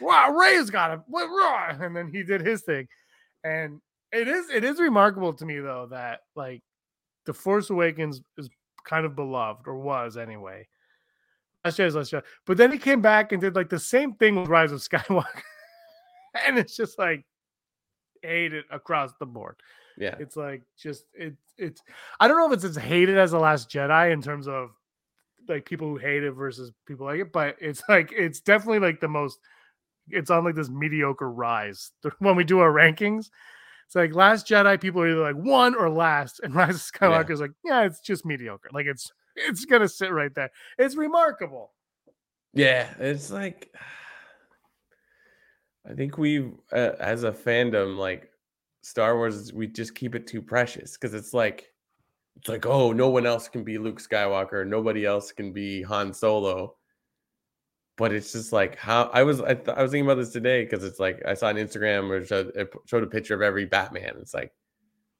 [0.00, 1.02] Wow, Ray's got him.
[1.06, 1.80] What?
[1.80, 2.88] And then he did his thing,
[3.44, 3.80] and
[4.12, 6.62] it is it is remarkable to me though that like
[7.26, 8.48] the Force Awakens is
[8.84, 10.66] kind of beloved or was anyway.
[11.64, 12.22] Last Jedi, Last Jedi.
[12.46, 15.42] But then he came back and did like the same thing with Rise of Skywalker,
[16.46, 17.24] and it's just like
[18.22, 19.56] hated across the board.
[19.96, 20.16] yeah.
[20.18, 21.82] It's like just it it's
[22.20, 24.70] I don't know if it's as hated as the Last Jedi in terms of
[25.48, 29.00] like people who hate it versus people like it, but it's like it's definitely like
[29.00, 29.38] the most.
[30.10, 33.30] It's on like this mediocre rise when we do our rankings.
[33.86, 37.30] It's like Last Jedi, people are either like one or last, and Rise of Skywalker
[37.30, 38.68] is like, yeah, it's just mediocre.
[38.72, 40.50] Like it's it's gonna sit right there.
[40.78, 41.72] It's remarkable.
[42.52, 43.72] Yeah, it's like
[45.88, 48.30] I think we, uh, as a fandom, like
[48.82, 51.72] Star Wars, we just keep it too precious because it's like,
[52.36, 56.12] it's like, oh, no one else can be Luke Skywalker, nobody else can be Han
[56.12, 56.76] Solo.
[57.96, 60.62] But it's just like how I was, I, th- I was thinking about this today
[60.62, 63.42] because it's like I saw on Instagram where it showed, it showed a picture of
[63.42, 64.14] every Batman.
[64.20, 64.52] It's like,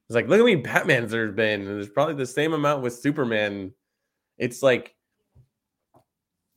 [0.09, 2.95] it's like, look how many Batmans there's been, and there's probably the same amount with
[2.95, 3.73] Superman.
[4.39, 4.95] It's like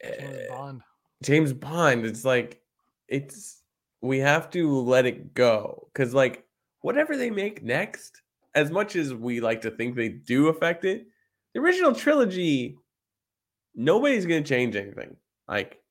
[0.04, 0.82] James Bond.
[1.24, 2.06] James Bond.
[2.06, 2.62] It's like
[3.08, 3.61] it's
[4.02, 6.46] we have to let it go because like
[6.82, 8.22] whatever they make next,
[8.56, 11.08] as much as we like to think they do affect it,
[11.54, 12.78] the original trilogy,
[13.76, 15.16] nobody's gonna change anything.
[15.48, 15.82] Like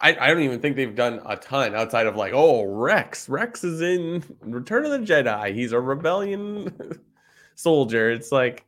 [0.00, 3.28] I, I don't even think they've done a ton outside of like, oh, Rex.
[3.28, 5.54] Rex is in Return of the Jedi.
[5.54, 7.00] He's a rebellion
[7.54, 8.10] soldier.
[8.10, 8.64] It's like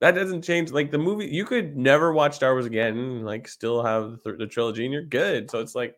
[0.00, 0.70] that doesn't change.
[0.70, 4.84] Like the movie, you could never watch Star Wars again, like still have the trilogy,
[4.84, 5.50] and you're good.
[5.50, 5.96] So it's like,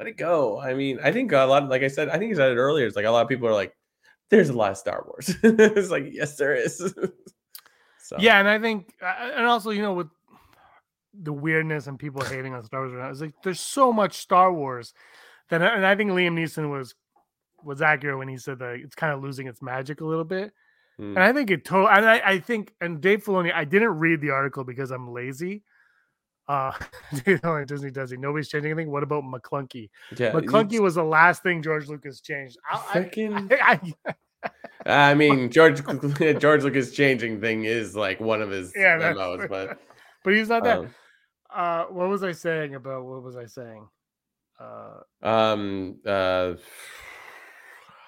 [0.00, 0.58] let it go.
[0.58, 1.68] I mean, I think a lot.
[1.68, 2.86] Like I said, I think I said it earlier.
[2.86, 3.76] It's like a lot of people are like,
[4.30, 6.78] "There's a lot of Star Wars." it's like, yes, there is.
[7.98, 10.08] so Yeah, and I think, and also, you know, with
[11.12, 14.14] the weirdness and people hating on Star Wars right now, it's like there's so much
[14.14, 14.94] Star Wars
[15.50, 16.94] that, and I think Liam Neeson was
[17.62, 20.54] was accurate when he said that it's kind of losing its magic a little bit.
[20.98, 23.98] mm, And I think it totally, and I, I think, and Dave Filoni, I didn't
[23.98, 25.62] read the article because I'm lazy.
[26.50, 26.72] Uh,
[27.44, 28.16] know, Disney does he.
[28.16, 28.90] Nobody's changing anything.
[28.90, 29.88] What about Maclunkey?
[30.16, 32.58] yeah, Maclunkey was the last thing George Lucas changed.
[32.68, 33.08] I,
[33.52, 33.80] I,
[34.84, 35.80] I, I, mean, George
[36.40, 39.12] George Lucas changing thing is like one of his yeah,
[39.48, 39.78] but
[40.24, 40.78] but he's not that.
[40.78, 40.94] um,
[41.54, 43.86] Uh, what was I saying about what was I saying?
[44.58, 46.54] Uh, um, uh,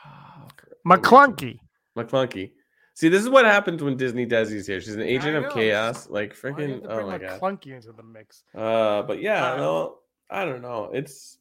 [0.85, 1.61] Maclunkey.
[1.97, 2.51] Maclunkey.
[2.95, 4.81] See, this is what happens when Disney does these here.
[4.81, 6.91] She's an agent I of chaos, like Why do you have freaking.
[6.91, 7.41] Oh my god.
[7.41, 8.45] Maclunkey into the mix.
[8.55, 9.99] Uh, but yeah, Uh, no,
[10.31, 10.91] I don't know.
[10.93, 11.39] It's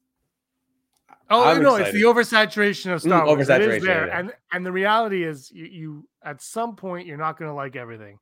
[1.30, 3.50] Oh I'm no, it's the oversaturation of Mm, Star Wars.
[3.50, 4.20] It is there, yeah.
[4.20, 7.76] and and the reality is, you, you at some point you're not going to like
[7.76, 8.18] everything.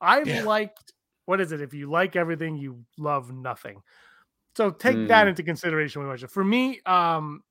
[0.00, 0.44] I've Yeah.
[0.44, 0.92] liked
[1.26, 1.60] what is it?
[1.60, 3.82] If you like everything, you love nothing.
[4.56, 5.30] So take that Mm.
[5.30, 6.30] into consideration when you watch it.
[6.30, 7.42] For me, um,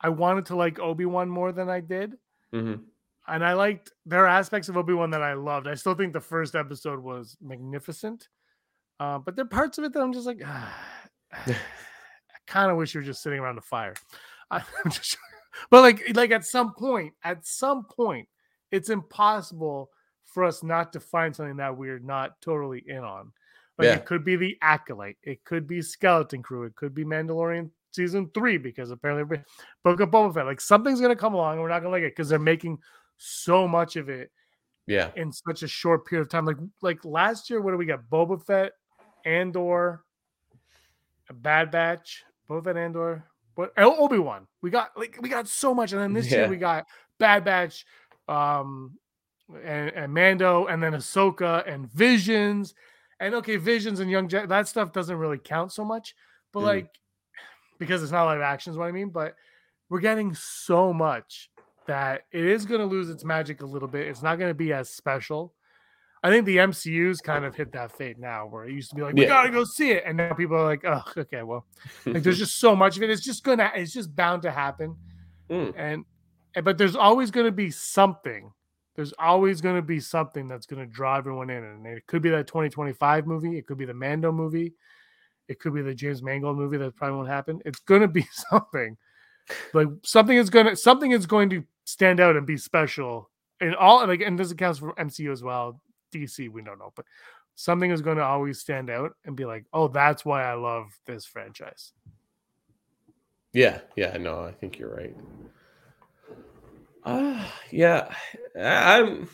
[0.00, 2.18] I wanted to like Obi Wan more than I did,
[2.52, 2.80] mhm.
[3.28, 5.66] And I liked there are aspects of Obi Wan that I loved.
[5.66, 8.28] I still think the first episode was magnificent,
[9.00, 10.42] uh, but there are parts of it that I'm just like,
[11.32, 11.56] I
[12.46, 13.94] kind of wish you were just sitting around the fire.
[14.50, 15.16] I'm just,
[15.70, 18.28] but like, like at some point, at some point,
[18.70, 19.90] it's impossible
[20.24, 23.32] for us not to find something that we're not totally in on.
[23.78, 23.94] Like Yeah.
[23.94, 28.30] it could be the acolyte, it could be Skeleton Crew, it could be Mandalorian season
[28.34, 29.38] three because apparently
[29.82, 30.46] Book of Boba Fett.
[30.46, 32.78] Like something's gonna come along and we're not gonna like it because they're making
[33.16, 34.30] so much of it
[34.86, 36.44] yeah, in such a short period of time.
[36.44, 38.00] Like like last year, what do we got?
[38.10, 38.72] Boba Fett,
[39.24, 40.04] Andor,
[41.30, 43.24] a Bad Batch, Boba Fett, Andor,
[43.54, 44.46] what Obi Wan.
[44.62, 46.38] We got like we got so much, and then this Yeah.
[46.40, 46.86] year we got
[47.18, 47.86] Bad Batch,
[48.28, 48.98] um,
[49.48, 52.74] and, and Mando, and then Ahsoka and Visions,
[53.20, 54.48] and okay, Visions and Young Jedi.
[54.48, 56.14] That stuff doesn't really count so much,
[56.52, 56.64] but Mm.
[56.64, 56.90] like
[57.78, 59.10] because it's not live action is what I mean.
[59.10, 59.34] But
[59.88, 61.50] we're getting so much
[61.86, 64.06] that it is going to lose its magic a little bit.
[64.06, 65.54] It's not going to be as special.
[66.22, 69.02] I think the MCU's kind of hit that fate now, where it used to be
[69.02, 69.28] like, we Yeah.
[69.28, 71.66] gotta go see it, and now people are like, oh, okay, well,
[72.06, 73.10] like there's just so much of it.
[73.10, 74.96] It's just gonna, it's just bound to happen,
[75.50, 75.74] Mm.
[75.76, 76.04] and,
[76.54, 78.50] and but there's always going to be something.
[78.96, 82.22] There's always going to be something that's going to draw everyone in, and it could
[82.22, 84.72] be that 2025 movie, it could be the Mando movie,
[85.48, 87.60] it could be the James Mangold movie that probably won't happen.
[87.66, 88.96] It's going to be something,
[89.74, 93.30] like something is going to something is going to stand out and be special.
[93.60, 95.80] And all and like, and this accounts for MCU as well.
[96.12, 97.06] DC, we don't know, but
[97.54, 100.86] something is going to always stand out and be like, oh, that's why I love
[101.06, 101.92] this franchise.
[103.52, 104.16] yeah, yeah.
[104.16, 105.16] No, I think you're right.
[107.04, 108.14] Uh, yeah,
[108.58, 109.28] I'm.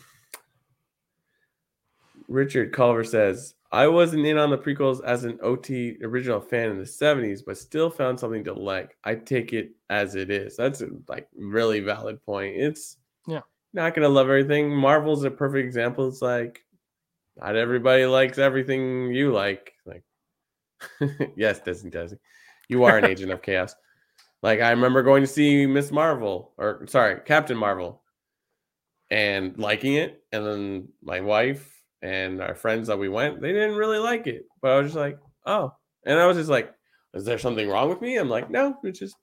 [2.27, 6.77] Richard Culver says, I wasn't in on the prequels as an OT original fan in
[6.77, 8.97] the 70s, but still found something to like.
[9.05, 10.57] I take it as it is.
[10.57, 12.55] That's a like really valid point.
[12.57, 13.41] It's Yeah.
[13.73, 14.69] not gonna love everything.
[14.75, 16.07] Marvel's a perfect example.
[16.07, 16.65] It's like
[17.37, 19.73] not everybody likes everything you like.
[19.85, 20.03] Like
[21.37, 22.17] yes, Disney Disney.
[22.67, 23.73] You are an agent of chaos.
[24.43, 28.01] Like I remember going to see Miss Marvel or sorry, Captain Marvel
[29.09, 30.23] and liking it.
[30.31, 34.45] And then my wife and our friends that we went, they didn't really like it.
[34.61, 35.73] But I was just like, oh,
[36.05, 36.73] and I was just like,
[37.13, 38.17] is there something wrong with me?
[38.17, 39.15] I'm like, no, it's just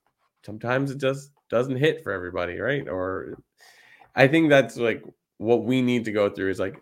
[0.44, 2.88] sometimes it just doesn't hit for everybody, right?
[2.88, 3.38] Or
[4.14, 5.02] I think that's like
[5.38, 6.80] what we need to go through is like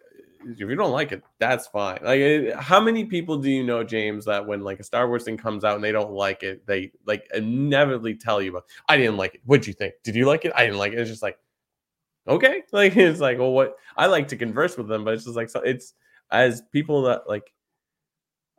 [0.49, 1.99] if you don't like it, that's fine.
[2.03, 5.37] Like, how many people do you know, James, that when like a Star Wars thing
[5.37, 9.17] comes out and they don't like it, they like inevitably tell you, about, I didn't
[9.17, 9.41] like it.
[9.45, 9.95] What'd you think?
[10.05, 10.53] Did you like it?
[10.55, 10.99] I didn't like it.
[10.99, 11.39] It's just like,
[12.29, 12.63] okay.
[12.73, 15.51] Like, it's like, well, what I like to converse with them, but it's just like,
[15.51, 15.95] so it's
[16.31, 17.53] as people that like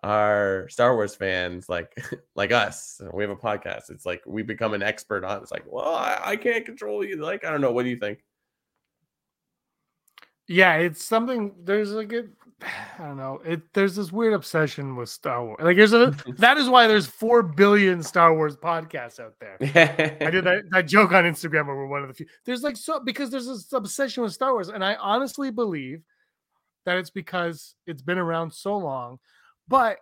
[0.03, 1.95] are Star Wars fans, like,
[2.35, 3.89] like us, we have a podcast.
[3.89, 7.17] It's like we become an expert on it's like, well, I, I can't control you.
[7.17, 7.71] Like, I don't know.
[7.71, 8.19] What do you think?
[10.47, 11.53] Yeah, it's something.
[11.63, 12.25] There's like a,
[12.99, 13.41] I don't know.
[13.45, 15.59] It there's this weird obsession with Star Wars.
[15.61, 19.57] Like there's a that is why there's four billion Star Wars podcasts out there.
[20.21, 22.25] I did that, that joke on Instagram where we're one of the few.
[22.45, 26.01] There's like so because there's this obsession with Star Wars, and I honestly believe
[26.85, 29.19] that it's because it's been around so long,
[29.67, 29.99] but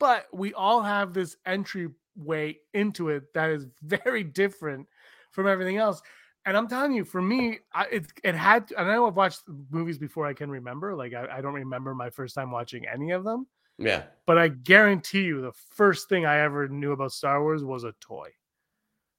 [0.00, 4.86] but we all have this entry way into it that is very different
[5.32, 6.02] from everything else.
[6.46, 8.68] And I'm telling you, for me, I, it it had.
[8.68, 10.94] To, I know I've watched movies before I can remember.
[10.94, 13.46] Like I, I don't remember my first time watching any of them.
[13.78, 14.04] Yeah.
[14.26, 17.92] But I guarantee you, the first thing I ever knew about Star Wars was a
[18.00, 18.28] toy.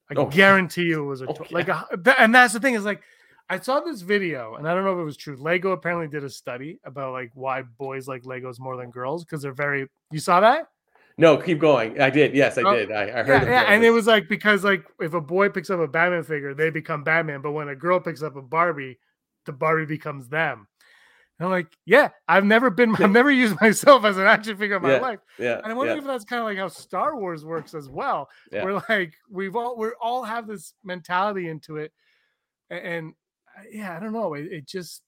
[0.10, 0.26] I Oh.
[0.26, 1.46] guarantee you it was a Oh, toy.
[1.52, 1.86] Like, a,
[2.20, 3.02] and that's the thing is like,
[3.48, 5.36] I saw this video, and I don't know if it was true.
[5.36, 9.42] Lego apparently did a study about like why boys like Legos more than girls because
[9.42, 9.88] they're very.
[10.12, 10.68] You saw that?
[11.20, 12.00] No, keep going.
[12.00, 12.34] I did.
[12.34, 12.92] Yes, I Oh, did.
[12.92, 13.44] I, I heard.
[13.44, 16.24] Yeah, yeah, and it was like because like if a boy picks up a Batman
[16.24, 19.00] figure, they become Batman, but when a girl picks up a Barbie,
[19.46, 20.68] the Barbie becomes them.
[21.38, 24.76] And I'm like, yeah, I've never been, I've never used myself as an action figure
[24.78, 25.58] in my Yeah, life, Yeah.
[25.58, 28.28] and I'm wondering yeah, if that's kind of like how Star Wars works as well.
[28.52, 28.66] Yeah.
[28.66, 31.94] We're like, we've all, we're all have this mentality into it,
[32.70, 33.14] a- and,
[33.58, 35.02] uh, yeah, I don't know, it, it just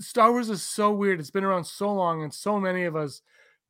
[0.00, 1.20] Star Wars is so weird.
[1.20, 3.20] It's been around so long, and so many of us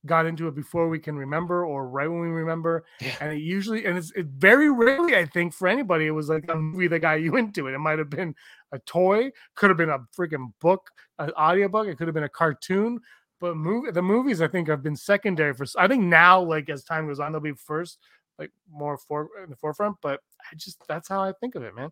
[0.06, 3.14] got into it before we can remember or right when we remember Yeah.
[3.20, 6.44] and it usually and it's it very rarely i think for anybody it was like
[6.50, 8.34] a movie that got you into it it might have been
[8.72, 12.28] a toy could have been a freaking book an audiobook it could have been a
[12.28, 13.00] cartoon
[13.40, 16.84] but movie the movies i think have been secondary for i think now like as
[16.84, 17.98] time goes on they'll be first
[18.38, 21.74] like more for in the forefront but i just that's how i think of it
[21.74, 21.90] man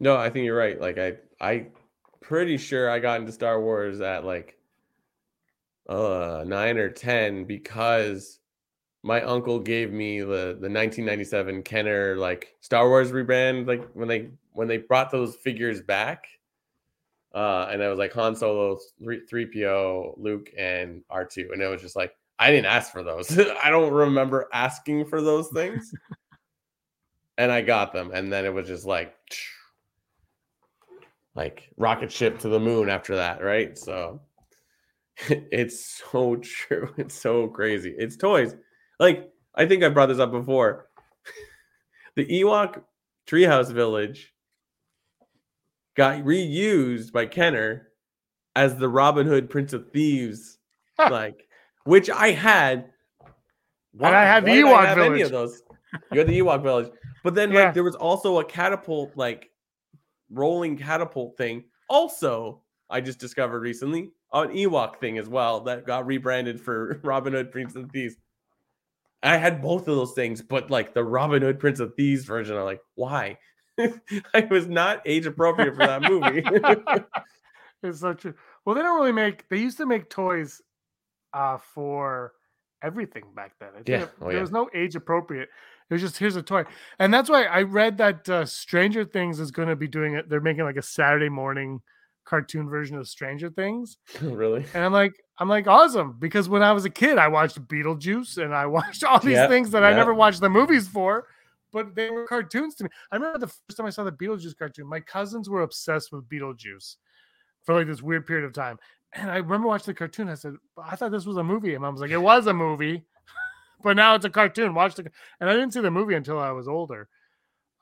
[0.00, 0.78] No, I think you're right.
[0.80, 1.66] Like I, I,
[2.20, 4.58] pretty sure I got into Star Wars at like,
[5.88, 8.40] uh, nine or ten because
[9.02, 13.66] my uncle gave me the the 1997 Kenner like Star Wars rebrand.
[13.66, 16.26] Like when they when they brought those figures back.
[17.34, 21.52] Uh, and it was like Han Solo, 3PO, Luke, and R2.
[21.52, 23.36] And it was just like, I didn't ask for those.
[23.62, 25.92] I don't remember asking for those things.
[27.38, 28.12] and I got them.
[28.14, 29.16] And then it was just like,
[31.34, 33.76] like rocket ship to the moon after that, right?
[33.76, 34.20] So
[35.28, 36.92] it's so true.
[36.98, 37.94] It's so crazy.
[37.96, 38.54] It's toys.
[38.98, 40.88] Like, I think I brought this up before.
[42.16, 42.82] the Ewok
[43.26, 44.32] Treehouse Village
[45.96, 47.88] got reused by Kenner
[48.56, 50.58] as the Robin Hood Prince of Thieves,
[50.98, 51.08] Huh.
[51.10, 51.46] like
[51.84, 52.90] which I had.
[54.00, 55.22] And I had the Ewok have any Village.
[55.22, 55.62] of those.
[56.12, 56.90] You had the Ewok Village,
[57.22, 57.66] but then Yeah.
[57.66, 59.50] like there was also a catapult, like
[60.30, 61.64] rolling catapult thing.
[61.88, 67.32] Also, I just discovered recently an Ewok thing as well that got rebranded for Robin
[67.32, 68.16] Hood Prince of Thieves.
[69.22, 72.56] I had both of those things, but like the Robin Hood Prince of Thieves version,
[72.56, 73.38] I'm like, why?
[73.78, 76.42] I was not age appropriate for that movie.
[77.82, 78.34] it's so true.
[78.64, 79.48] Well, they don't really make.
[79.48, 80.60] They used to make toys
[81.32, 82.32] uh, for
[82.82, 83.70] everything back then.
[83.86, 84.06] Yeah.
[84.20, 84.40] Oh, there yeah.
[84.40, 85.48] was no age appropriate.
[85.90, 86.64] It was just here's a toy,
[86.98, 90.28] and that's why I read that uh, Stranger Things is going to be doing it.
[90.28, 91.80] They're making like a Saturday morning
[92.24, 94.64] cartoon version of Stranger Things, really?
[94.74, 98.42] and I'm like, I'm like awesome because when I was a kid, I watched Beetlejuice
[98.42, 101.26] and I watched all these Yeah, things that I never watched the movies for.
[101.72, 102.90] But they were cartoons to me.
[103.10, 104.86] I remember the first time I saw the Beetlejuice cartoon.
[104.86, 106.96] My cousins were obsessed with Beetlejuice
[107.64, 108.78] for like this weird period of time.
[109.12, 110.28] And I remember watching the cartoon.
[110.28, 111.74] I said, I thought this was a movie.
[111.74, 113.02] And mom was like, it was a movie,
[113.82, 114.72] but now it's a cartoon.
[114.74, 115.10] Watch the.
[115.40, 117.08] And I didn't see the movie until I was older.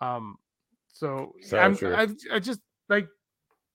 [0.00, 0.36] Um,
[0.92, 1.76] so, So I'm.
[1.82, 3.08] I, I just like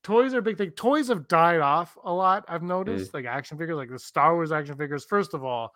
[0.08, 0.72] toys are a big thing.
[0.72, 2.46] Toys have died off a lot.
[2.48, 2.68] I've Mm.
[2.68, 5.04] noticed like action figures, like the Star Wars action figures.
[5.04, 5.74] First of all,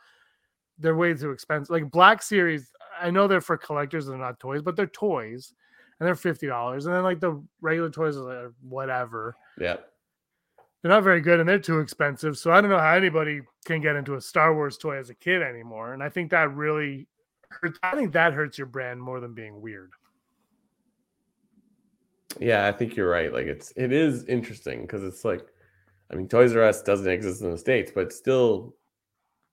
[0.79, 1.69] they're way too expensive.
[1.69, 2.71] Like Black Series,
[3.01, 5.53] I know they're for collectors, they're not toys, but they're toys,
[5.99, 6.85] and they're fifty dollars.
[6.85, 9.35] And then like the regular toys are like, whatever.
[9.57, 9.77] Yeah.
[10.81, 12.37] They're not very good and they're too expensive.
[12.37, 15.13] So I don't know how anybody can get into a Star Wars toy as a
[15.15, 15.93] kid anymore.
[15.93, 17.07] And I think that really
[17.49, 17.77] hurts.
[17.83, 19.91] I think that hurts your brand more than being weird.
[22.39, 23.33] Yeah, I think you're right.
[23.33, 25.45] Like it's it is interesting because it's like
[26.11, 28.75] I mean, Toys R Us doesn't exist in the states, but it's still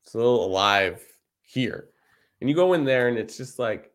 [0.05, 1.03] still alive
[1.43, 1.89] here.
[2.41, 3.91] And you go in there, and it's just like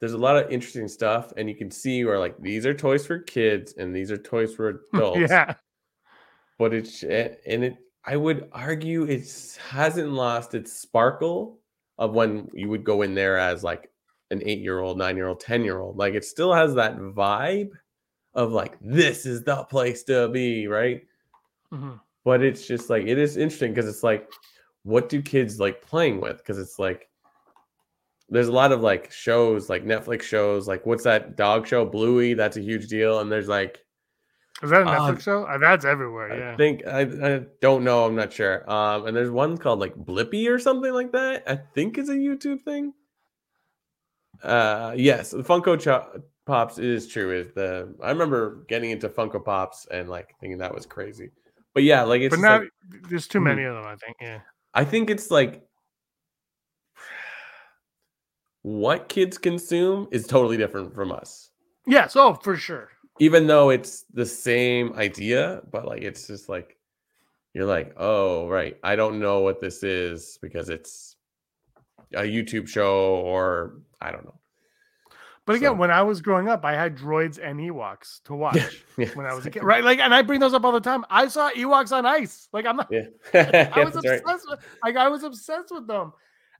[0.00, 3.06] there's a lot of interesting stuff, and you can see where like these are toys
[3.06, 5.30] for kids and these are toys for adults.
[5.30, 5.54] yeah.
[6.58, 11.58] but it's eh, and it I would argue it hasn't lost its sparkle
[11.98, 13.90] of when you would go in there as like
[14.30, 15.96] an eight year old, nine year old, 10 year old.
[15.96, 17.70] Like it still has that vibe
[18.34, 21.02] of like, this is the place to be, right?
[21.72, 22.00] Mhm.
[22.24, 24.28] But it's just like, it is interesting because it's like,
[24.82, 26.38] what do kids like playing with?
[26.38, 27.08] Because it's like,
[28.28, 32.34] there's a lot of like shows, like Netflix shows, like what's that dog show, Bluey?
[32.34, 33.20] That's a huge deal.
[33.20, 33.78] And there's like,
[34.62, 35.44] Is that a Uh, Netflix show?
[35.44, 36.36] Uh, that's everywhere.
[36.36, 36.52] Yeah.
[36.52, 37.00] I think I,
[37.36, 38.04] I don't know.
[38.04, 38.68] I'm not sure.
[38.68, 41.44] Um, and there's one called like Blippi or something like that.
[41.46, 42.92] I think is a YouTube thing.
[44.42, 47.32] Uh, yes, the Funko Cho- Pops is true.
[47.32, 51.30] Is the I remember getting into Funko Pops and like thinking that was crazy.
[51.74, 52.70] But yeah, like it's but now like,
[53.08, 53.84] there's too many of them.
[53.84, 54.16] I think.
[54.20, 54.40] Yeah.
[54.74, 55.62] I think it's like
[58.62, 61.50] what kids consume is totally different from us.
[61.86, 62.16] Yes.
[62.16, 62.88] Oh, for sure.
[63.18, 66.76] even though it's the same idea, but like it's just like
[67.54, 71.16] you're like, oh right, I don't know what this is because it's
[72.14, 74.38] a YouTube show or I don't know.
[75.46, 78.84] But again, So- when I was growing up, I had droids and Ewoks to watch
[78.98, 79.84] Yeah, when I was a kid, right?
[79.84, 81.04] Like, and I bring those up all the time.
[81.08, 82.48] I saw Ewoks on ice.
[82.52, 82.88] Like, I'm not.
[82.90, 83.02] Yeah,
[83.74, 84.20] I was that's right.
[84.20, 84.60] obsessed with.
[84.84, 86.12] Like, I was obsessed with them,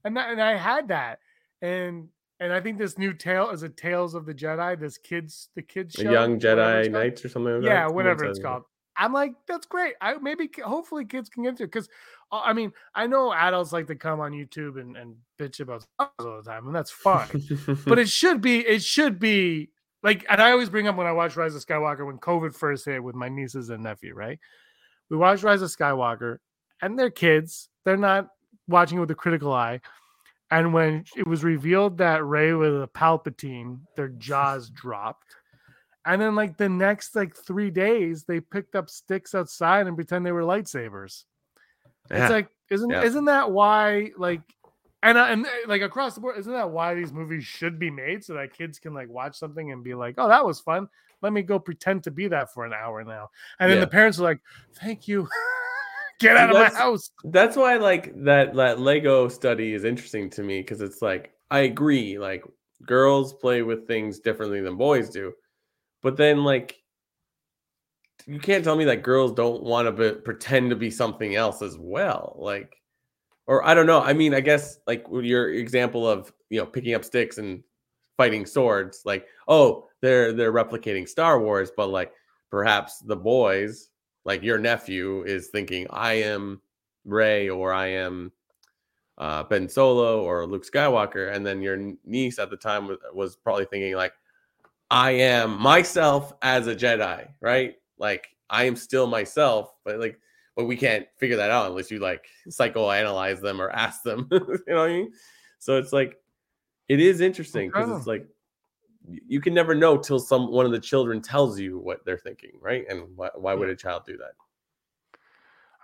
[0.05, 1.19] and that, and I had that,
[1.61, 2.07] and
[2.39, 4.79] and I think this new tale is a Tales of the Jedi.
[4.79, 6.89] This kids, the kids The show, Young Jedi.
[6.89, 8.63] Knights or something like yeah, Someone whatever it's called.
[8.97, 9.95] I'm like, that's great.
[10.01, 11.89] I maybe hopefully kids can get into it because
[12.31, 15.85] uh, I mean I know adults like to come on YouTube and, and bitch about
[15.99, 17.27] all the time, and that's fine.
[17.85, 19.69] but it should be it should be
[20.03, 22.85] like and I always bring up when I watch Rise of Skywalker when COVID first
[22.85, 24.39] hit with my nieces and nephew, right?
[25.09, 26.37] We watched Rise of Skywalker
[26.81, 27.69] and they're kids.
[27.85, 28.27] They're not
[28.67, 29.81] watching it with a critical eye.
[30.49, 35.35] And when it was revealed that Rey was a Palpatine, their jaws dropped.
[36.07, 40.25] And then like the next like three days, they picked up sticks outside and pretend
[40.25, 41.25] they were lightsabers.
[42.09, 42.23] Yeah.
[42.23, 43.03] It's like isn't Yeah.
[43.03, 44.41] isn't that why like
[45.03, 47.91] and uh, and uh, like across the board isn't that why these movies should be
[47.91, 50.87] made so that kids can like watch something and be like oh that was fun
[51.21, 53.29] let me go pretend to be that for an hour now
[53.59, 53.85] and then Yeah.
[53.85, 54.39] the parents are like
[54.81, 55.27] thank you
[56.19, 60.43] get out of my house that's why like that that Lego study is interesting to
[60.43, 62.43] me because it's like I agree like
[62.85, 65.31] girls play with things differently than boys do,
[66.01, 66.77] but then like
[68.25, 71.61] you can't tell me that girls don't want to be, pretend to be something else
[71.61, 72.75] as well like
[73.45, 76.93] or I don't know I mean I guess like your example of you know picking
[76.93, 77.63] up sticks and
[78.17, 82.11] fighting swords like oh they're they're replicating Star Wars but like
[82.49, 83.89] perhaps the boys
[84.25, 86.61] like your nephew is thinking I am
[87.05, 88.31] Rey or I am
[89.17, 93.35] uh, Ben Solo or Luke Skywalker, and then your niece at the time was, was
[93.35, 94.13] probably thinking like
[94.89, 97.75] I am myself as a Jedi, right?
[97.97, 100.19] Like I am still myself, but like
[100.55, 104.27] but we can't figure that out unless you like psychoanalyze them or ask them.
[104.31, 105.11] you know what I mean?
[105.59, 106.15] So it's like
[106.87, 107.97] it is interesting because Okay.
[107.97, 108.27] it's like
[109.27, 112.51] you can never know till some one of the children tells you what they're thinking,
[112.61, 112.85] right?
[112.89, 114.31] And why, why would a child do that?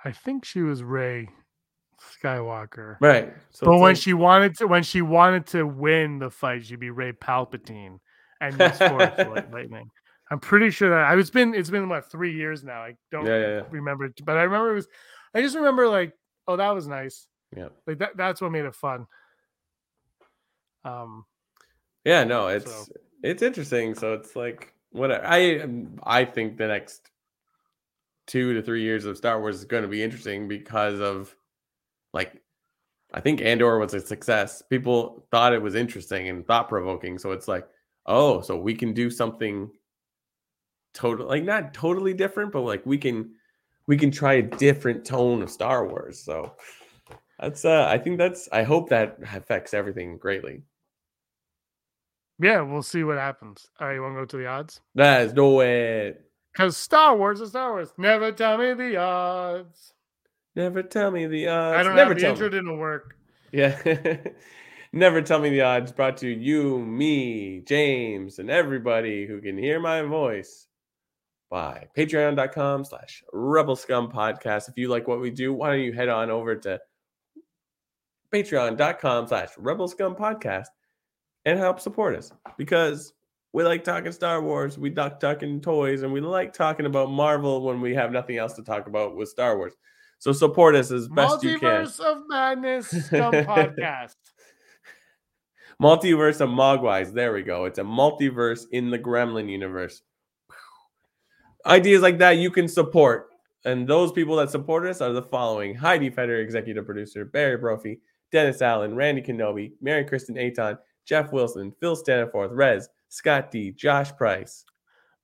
[0.06, 1.30] i think she was rey
[2.22, 3.34] skywalker Right.
[3.51, 6.80] So but when like- she wanted to when she wanted to win the fight she'd
[6.82, 7.99] be rey palpatine
[8.44, 9.89] and use force light- lightning
[10.32, 13.26] i'm pretty sure that I, it's been it's been what three years now i don't
[13.26, 13.62] yeah, yeah, yeah.
[13.70, 14.88] remember but I remember it was
[15.34, 16.14] I just remember like,
[16.48, 17.28] oh, that was nice.
[17.56, 17.70] Yeah.
[17.88, 19.08] Like that that's what made it fun.
[20.86, 21.26] Um
[22.06, 23.96] Yeah, no, it's So- it's interesting.
[23.96, 25.26] So it's like whatever.
[25.26, 27.10] I um, I think the next
[28.28, 31.36] two to three years of Star Wars is going to be interesting because of
[32.14, 32.41] like
[33.14, 34.62] I think Andor was a success.
[34.62, 37.18] People thought it was interesting and thought provoking.
[37.18, 37.68] So it's like,
[38.06, 39.70] oh, so we can do something
[40.93, 43.32] total like not totally different, but like we can
[43.88, 46.20] we can try a different tone of Star Wars.
[46.20, 46.54] So
[47.39, 50.64] that's uh I think that's I hope that affects everything greatly.
[52.39, 53.68] yeah, we'll see what happens.
[53.80, 54.82] All right, you want to go to the odds?
[54.95, 56.30] Let's do it.
[56.51, 57.89] Because Star Wars is Star Wars.
[57.97, 59.93] Never tell me the odds.
[60.56, 61.80] Never tell me the odds.
[61.80, 62.51] I don't Never have the intro me.
[62.51, 63.16] didn't work.
[63.51, 63.78] Yeah.
[64.96, 65.91] Never tell me the odds.
[65.91, 70.68] Brought to you, me, James, and everybody who can hear my voice
[71.50, 74.70] by patreon.com slash rebel scum podcast.
[74.70, 76.80] If you like what we do, why don't you head on over to
[78.32, 80.68] patreon.com slash rebel scum podcast
[81.46, 83.14] and help support us because
[83.52, 87.64] we like talking Star Wars, we like talking toys, and we like talking about Marvel
[87.64, 89.74] when we have nothing else to talk about with Star Wars.
[90.20, 91.86] So support us as best you can.
[91.86, 94.16] Multiverse of Madness Scum Podcast.
[95.82, 97.13] Multiverse of Mogwais.
[97.13, 97.65] There we go.
[97.65, 100.01] It's a multiverse in the Gremlin universe.
[101.65, 103.30] Ideas like that you can support.
[103.65, 108.01] And those people that support us are the following Heidi Feder, executive producer, Barry Brophy,
[108.32, 114.11] Dennis Allen, Randy Kenobi, Mary Kristen Aton, Jeff Wilson, Phil Staniforth, Rez, Scott D, Josh
[114.15, 114.65] Price.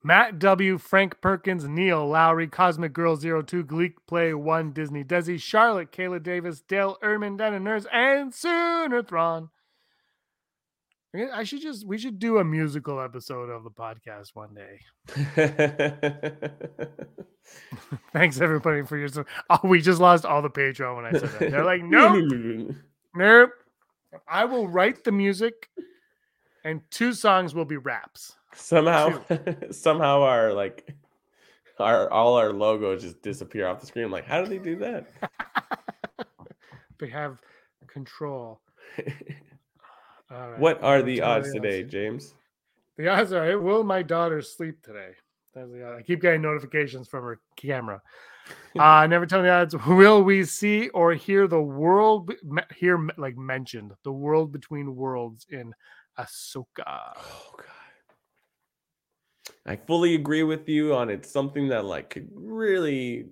[0.02, 5.92] Matt W, Frank Perkins, Neil Lowry, Cosmic Girl 02, Gleek Play 1, Disney Desi, Charlotte,
[5.92, 9.50] Kayla Davis, Dale Erman, Dana Nurse, and Sooner Thrawn.
[11.16, 14.80] I should just we should do a musical episode of the podcast one day.
[18.14, 19.28] Thanks everybody for your support.
[19.50, 21.52] Oh, we just lost all the Patreon when I said that.
[21.52, 22.76] They're like, nope,
[23.16, 23.52] nope.
[24.28, 25.70] I will write the music,
[26.64, 28.36] and two songs will be raps.
[28.54, 29.20] somehow
[29.72, 30.94] somehow our like
[31.80, 34.06] our all our logos just disappear off the screen.
[34.06, 35.08] I'm like, how do they do that?
[37.00, 37.42] They have
[37.88, 38.62] control.
[40.30, 40.60] Right.
[40.60, 41.84] what are the odds today.
[41.84, 42.36] James?
[42.98, 45.14] The odds are, will my daughter sleep today?
[45.56, 48.02] I keep getting notifications from her camera.
[48.80, 49.76] Uh, never tell the odds.
[49.86, 52.32] Will we see or hear the world
[52.76, 55.72] hear like mentioned the world between worlds in
[56.18, 56.66] Ahsoka?
[56.88, 57.66] Oh god.
[59.68, 63.28] I fully agree with you on it's something that like could really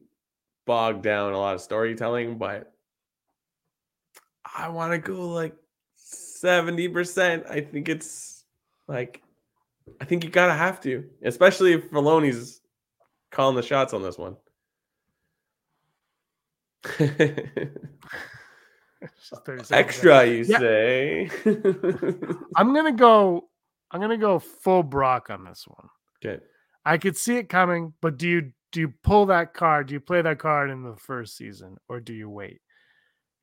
[0.67, 2.71] bog down a lot of storytelling, but
[4.55, 5.55] I want to go like
[6.43, 7.49] 70%.
[7.49, 8.43] I think it's
[8.87, 9.21] like
[10.01, 12.61] I think you gotta have to, especially if Filoni's
[13.31, 14.35] calling the shots on this one.
[16.99, 17.69] It's
[19.29, 19.71] just 30 seconds.
[19.71, 20.59] Extra, you Yeah.
[20.59, 21.29] say?
[22.55, 23.49] I'm gonna go.
[23.91, 25.87] I'm gonna go full Brock on this one.
[26.23, 26.43] okay.
[26.85, 29.87] I could see it coming, but do you do you pull that card?
[29.87, 32.61] Do you play that card in the first season, or do you wait?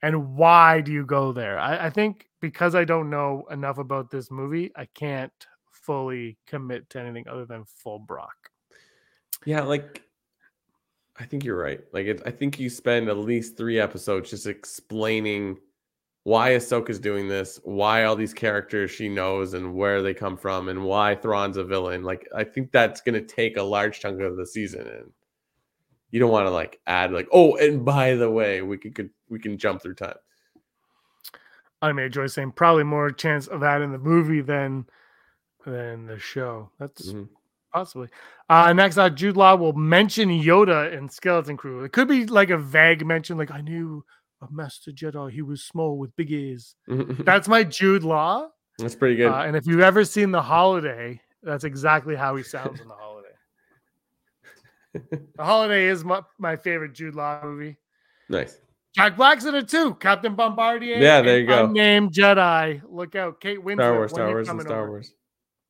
[0.04, 1.58] And why do you go there?
[1.58, 5.32] I, I think because I don't know enough about this movie, I can't
[5.70, 8.50] fully commit to anything other than full Brock.
[9.46, 10.02] Yeah, like
[11.18, 11.80] I think you're right.
[11.94, 15.56] Like it, I think you spend at least three episodes just explaining
[16.24, 20.68] why Ahsoka's doing this, why all these characters she knows and where they come from,
[20.68, 22.02] and why Thrawn's a villain.
[22.02, 25.10] Like I think that's gonna take a large chunk of the season, and
[26.14, 29.10] you don't want to like add like, oh, and by the way, we could, could
[29.28, 30.14] we can jump through time.
[31.82, 34.86] I mean, Joy saying probably more chance of that in the movie than
[35.66, 36.70] than the show.
[36.78, 37.28] That's Mhm.
[37.72, 38.10] possibly.
[38.48, 41.82] Uh, next, uh, Jude Law will mention Yoda in Skeleton Crew.
[41.82, 44.04] It could be like a vague mention, like I knew
[44.40, 45.32] a Master Jedi.
[45.32, 46.76] He was small with big ears.
[46.86, 48.50] That's my Jude Law.
[48.78, 49.32] that's pretty good.
[49.32, 52.94] Uh, and if you've ever seen The Holiday, that's exactly how he sounds in The
[52.94, 53.03] Holiday.
[54.94, 57.76] The Holiday is my, my favorite Jude Law movie.
[58.28, 58.58] nice.
[58.94, 59.94] Jack Black's in it too.
[59.94, 60.98] Captain Bombardier.
[60.98, 61.64] Yeah, there you go.
[61.64, 62.80] Unnamed Jedi.
[62.88, 63.74] Look out, Kate Winslet.
[63.74, 64.90] Star Wars, Star Wars, and Star over?
[64.90, 65.12] Wars.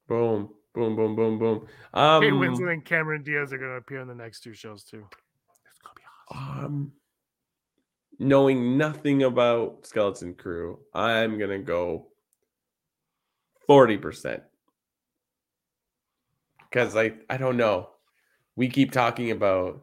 [0.07, 1.67] Boom, boom, boom, boom, boom.
[1.95, 4.85] Um, Kate Winslet and Cameron Diaz are going to appear in the next two shows
[4.85, 5.07] too.
[5.71, 6.65] It's gonna be awesome.
[6.67, 6.93] Um,
[8.19, 12.09] knowing nothing about Skeleton Crew, I'm gonna go
[13.67, 14.43] forty percent
[16.69, 17.89] because I I don't know.
[18.57, 19.83] We keep talking about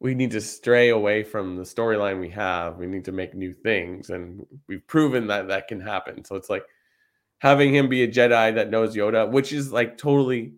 [0.00, 2.76] we need to stray away from the storyline we have.
[2.76, 6.24] We need to make new things, and we've proven that that can happen.
[6.24, 6.64] So it's like
[7.38, 10.54] having him be a Jedi that knows Yoda, which is like totally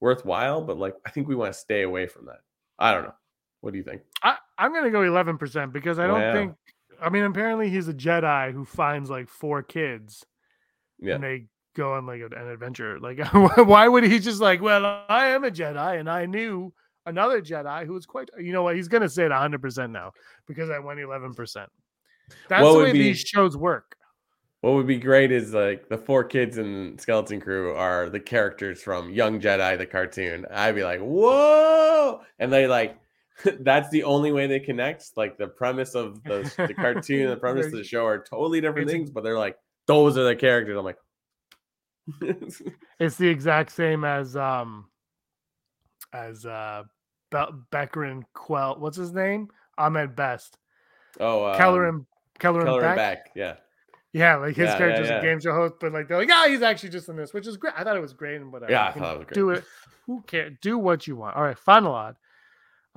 [0.00, 0.60] worthwhile.
[0.62, 2.40] But like I think we want to stay away from that.
[2.78, 3.14] I don't know.
[3.62, 4.02] What do you think?
[4.22, 6.32] I, I'm going to go 11% because I don't Wow.
[6.32, 6.54] think,
[7.00, 10.24] I mean, apparently he's a Jedi who finds like four kids
[11.00, 11.14] Yeah.
[11.16, 11.46] and they
[11.78, 12.98] go on like an adventure.
[13.00, 16.72] Like, why would he just like, well, I am a Jedi and I knew
[17.06, 18.76] another Jedi who was quite, you know what?
[18.76, 20.12] He's going to say it 100% now
[20.46, 21.34] because I went 11%.
[22.48, 23.94] That's What the way be- these shows work.
[24.60, 28.82] What would be great is like the four kids in Skeleton Crew are the characters
[28.82, 30.46] from Young Jedi, the cartoon.
[30.50, 32.22] I'd be like, whoa!
[32.40, 32.98] And they like,
[33.60, 35.12] that's the only way they connect.
[35.16, 38.60] Like the premise of the, the cartoon and the premise of the show are totally
[38.60, 39.56] different things, but they're like,
[39.86, 40.76] those are the characters.
[40.76, 40.98] I'm like,
[43.00, 44.86] It's the exact same as, um,
[46.12, 46.82] as, uh,
[47.30, 48.76] Be- Beckerin Quell.
[48.78, 49.48] What's his name?
[49.76, 50.58] Ahmed Best.
[51.20, 52.06] oh, um, Kelleran,
[52.40, 52.96] Kelleran, Keller Beck.
[52.96, 53.30] back.
[53.36, 53.56] Yeah.
[54.12, 55.18] Yeah, like his Yeah, yeah, character's yeah.
[55.18, 57.46] a game show host, but like they're like, yeah, he's actually just in this, which
[57.46, 57.74] is great.
[57.76, 58.72] I thought it was great and whatever.
[58.72, 59.34] Yeah, I thought it was great.
[59.34, 59.64] Do it.
[60.06, 60.54] Who cares?
[60.62, 61.36] Do what you want.
[61.36, 62.16] All right, final odd.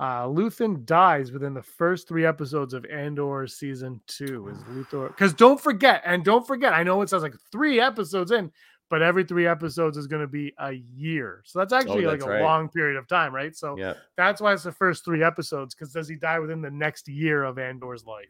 [0.00, 4.48] Uh, Luthen dies within the first three episodes of Andor season two.
[4.48, 5.08] Is Luthor?
[5.08, 8.50] Because don't forget, and don't forget, I know it says like three episodes in,
[8.92, 11.40] but every three episodes is going to be a year.
[11.46, 12.42] So that's oh, actually like Oh, that's a right.
[12.42, 13.56] long period of time, right?
[13.56, 13.94] So Yeah.
[14.18, 15.74] that's why it's the first three episodes.
[15.74, 18.28] Because does he die within the next year of Andor's life?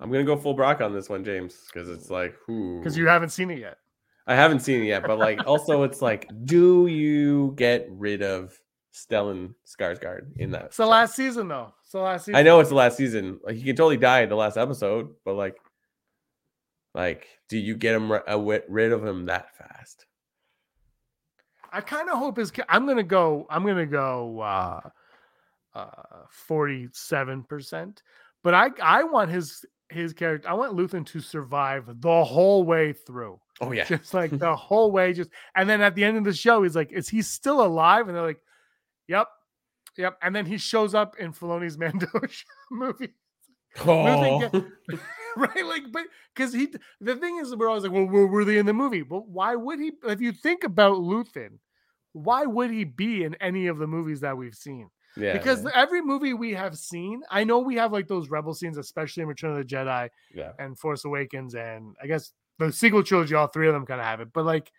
[0.00, 2.80] I'm gonna go full Brock on this one, James, because it's like, who?
[2.80, 3.78] Because you haven't seen it yet.
[4.26, 8.58] I haven't seen it yet, but like, also, it's like, do you get rid of
[8.92, 10.64] Stellan Skarsgård in that?
[10.64, 11.72] It's the last season, though.
[11.84, 12.34] It's the last season.
[12.34, 13.38] I know it's the last season.
[13.44, 15.56] Like, he can totally die in the last episode, but like,
[16.96, 18.38] like, do you get him uh,
[18.68, 20.06] rid of him that fast?
[21.70, 22.50] I kind of hope his.
[22.68, 23.46] I'm gonna go.
[23.50, 24.40] I'm gonna go.
[24.40, 24.80] uh
[25.74, 25.86] uh
[26.28, 28.02] 47 percent
[28.44, 32.92] but i i want his his character i want luthen to survive the whole way
[32.92, 36.24] through Oh yeah, just like the whole way just and then at the end of
[36.24, 38.42] the show he's like is he still alive and they're like
[39.08, 39.28] yep
[39.96, 42.06] yep and then he shows up in Filoni's Mando
[42.70, 43.14] movie
[43.80, 44.50] oh.
[45.36, 46.04] right like but
[46.34, 46.68] because he
[47.00, 49.54] the thing is we're always like well were, were they in the movie but why
[49.54, 51.58] would he if you think about Luthen
[52.12, 55.70] why would he be in any of the movies that we've seen yeah, because yeah,
[55.74, 59.28] every movie we have seen, I know we have like those rebel scenes, especially in
[59.28, 60.52] Return of the Jedi yeah.
[60.58, 64.06] and Force Awakens, and I guess the sequel trilogy, all three of them kind of
[64.06, 64.32] have it.
[64.32, 64.72] But like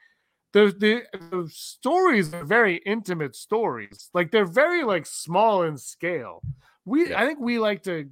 [0.54, 4.10] the, the the stories are very intimate stories.
[4.14, 6.41] Like they're very like small in scale.
[6.86, 7.22] We Yeah.
[7.22, 8.10] I think we like to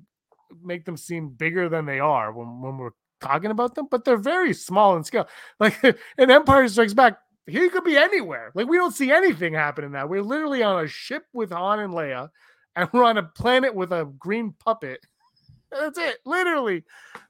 [0.63, 2.91] make them seem bigger than they are when, when we're
[3.21, 5.27] talking about them, but they're very small in scale.
[5.59, 5.81] Like
[6.17, 8.51] in Empire Strikes Back, he could be anywhere.
[8.55, 10.09] Like we don't see anything happening that.
[10.09, 12.29] We're literally on a ship with Han and Leia,
[12.75, 15.05] and we're on a planet with a green puppet.
[15.71, 16.17] That's it.
[16.25, 16.83] Literally.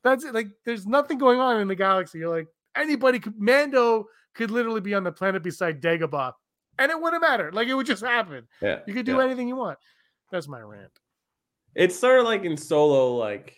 [0.03, 0.33] That's it.
[0.33, 2.19] Like there's nothing going on in the galaxy.
[2.19, 6.33] You're like anybody could Mando could literally be on the planet beside Dagobah.
[6.79, 7.51] And it wouldn't matter.
[7.51, 8.47] Like it would just happen.
[8.61, 8.79] yeah.
[8.87, 9.25] You could do yeah.
[9.25, 9.77] anything you want.
[10.31, 10.91] That's my rant.
[11.75, 13.57] It's sort of like in Solo, like,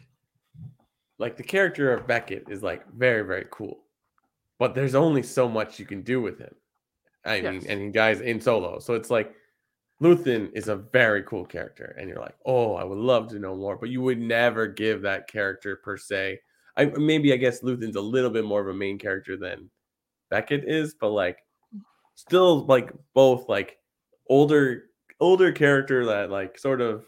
[1.18, 3.84] like the character of Beckett is like very, very cool,
[4.60, 6.54] but there's only so much you can do with him.
[7.26, 9.34] I mean, and he dies in Solo, so it's like
[10.02, 13.56] Luthen is a very cool character, and you're like, oh, I would love to know
[13.56, 16.40] more, but you would never give that character per se.
[16.76, 19.70] I maybe I guess Luthen's a little bit more of a main character than
[20.30, 21.38] Beckett is, but like,
[22.16, 23.78] still like both like
[24.30, 24.86] older
[25.20, 27.06] older character that like sort of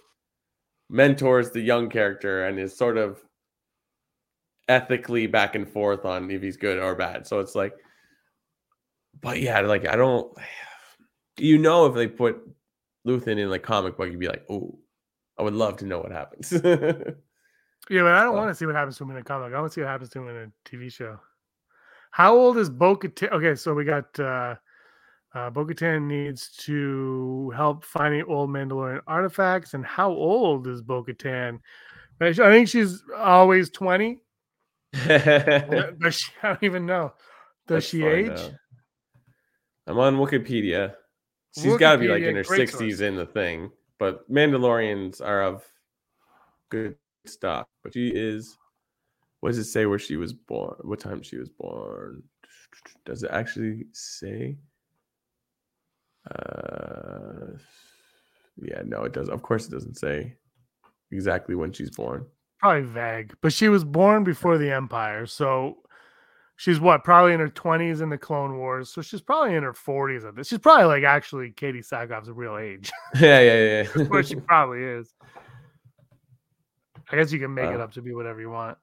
[0.90, 3.20] mentors the young character and is sort of
[4.68, 7.28] ethically back and forth on if he's good or bad.
[7.28, 7.74] So it's like,
[9.22, 10.36] but yeah, like I don't,
[11.38, 12.38] you know, if they put
[13.08, 14.78] Luthen in like comic book, you'd be like, oh,
[15.38, 16.52] I would love to know what happens.
[17.88, 19.54] Yeah, but I don't So- want to see what happens to him in a comic.
[19.54, 21.20] I want to see what happens to him in a TV show.
[22.10, 23.32] How old is Bo Katan?
[23.32, 24.56] Okay, so we got uh,
[25.36, 29.74] uh, Bo Katan needs to help finding old Mandalorian artifacts.
[29.74, 31.60] And how old is Bo Katan?
[32.22, 34.22] I think she's always 20.
[34.94, 35.04] Does
[36.16, 37.12] she, I don't even know.
[37.68, 38.30] Does Let's she age?
[38.30, 38.54] out.
[39.88, 40.94] I'm on Wikipedia.
[41.60, 43.00] She's got to be like in her 60s source.
[43.02, 45.64] in the thing, but Mandalorians are of
[46.70, 47.68] good stock.
[47.84, 48.58] But she is.
[49.40, 50.76] What does it say where she was born?
[50.82, 52.24] What time she was born?
[53.06, 54.58] Does it actually say?
[56.32, 57.58] Uh,
[58.62, 59.30] yeah, no, it does.
[59.30, 60.36] Of course, it doesn't say
[61.12, 62.26] exactly when she's born.
[62.60, 65.26] Probably vague, but she was born before the Empire.
[65.26, 65.78] So
[66.56, 67.04] she's what?
[67.04, 68.90] Probably in her 20s in the Clone Wars.
[68.90, 70.48] So she's probably in her 40s at this.
[70.48, 72.92] She's probably like actually Katee Sackhoff's real age.
[73.20, 75.14] yeah, yeah, That's what she probably is.
[77.12, 78.78] I guess you can make it Uh, up to be whatever you want.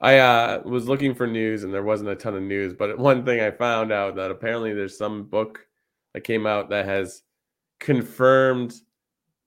[0.00, 3.24] I uh, was looking for news and there wasn't a ton of news, but one
[3.24, 5.64] thing I found out that apparently there's some book
[6.14, 7.22] that came out that has
[7.80, 8.74] confirmed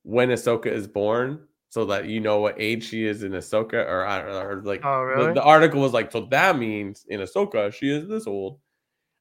[0.03, 4.05] when Ahsoka is born, so that you know what age she is in Ahsoka, or,
[4.05, 7.89] I- or like Oh, the- the, article was like, so that means in Ahsoka she
[7.89, 8.59] is this old.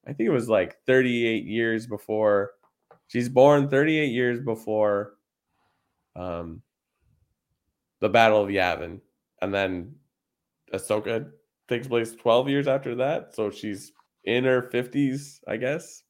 [0.06, 2.52] I think it was like 38 years before
[3.08, 5.14] she's born, 38 years before
[6.16, 6.62] um
[8.00, 9.00] the Battle of Yavin,
[9.42, 9.94] and then
[10.72, 11.30] Ahsoka
[11.68, 13.34] takes place 12 years after that.
[13.34, 13.92] So she's
[14.24, 16.03] in her 50s, I guess.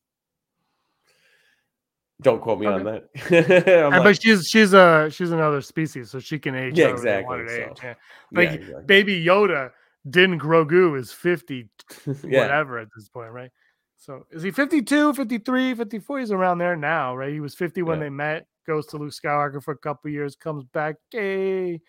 [2.25, 3.09] Don't quote me on that.
[3.93, 6.77] Like, but she's she's a she's another species, so she can age.
[6.77, 7.89] Yeah, exactly, so- age, yeah.
[7.89, 7.95] yeah,
[8.33, 8.85] like, exactly.
[8.87, 9.71] Baby Yoda
[10.11, 11.69] didn't Grogu is 50
[12.07, 12.41] yeah.
[12.41, 13.51] whatever at this point, right?
[13.97, 16.19] So is he 52, 53, 54?
[16.19, 17.33] He's around there now, right?
[17.33, 18.05] He was 50 when Yeah.
[18.05, 20.97] they met, goes to Luke Skywalker for a couple years, comes back.
[21.11, 21.81] Hey,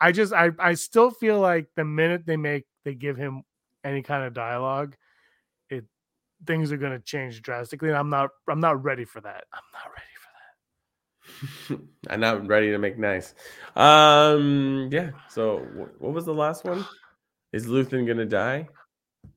[0.00, 3.42] I just I I still feel like the minute they make they give him
[3.84, 4.96] any kind of dialogue,
[6.46, 7.88] things are gonna change drastically.
[7.88, 9.44] And I'm not I'm not ready for that.
[9.52, 10.06] I'm not ready
[11.68, 11.80] for that.
[12.12, 13.34] I'm not ready to make nice.
[13.76, 15.10] Um, yeah.
[15.28, 16.84] So wh- what was the last one?
[17.52, 18.68] Is Luthen gonna die?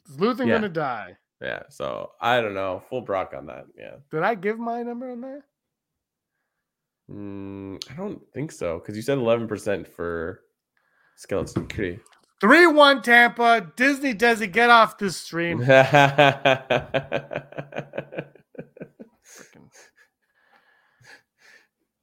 [0.10, 0.56] Is Luthen Yeah.
[0.56, 1.16] gonna die?
[1.42, 1.64] Yeah.
[1.70, 2.84] So I don't know.
[2.90, 3.66] Full Brock on that.
[3.78, 3.96] Yeah.
[4.12, 5.42] Did I give my number on that?
[7.10, 10.42] Mm, I don't think so because you said eleven percent for
[11.18, 12.00] Skeleton Crew.
[12.42, 13.72] 3 1 Tampa.
[13.76, 15.62] Disney Desi, get off this stream.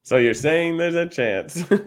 [0.09, 1.63] So you're saying there's a chance?
[1.71, 1.81] I'm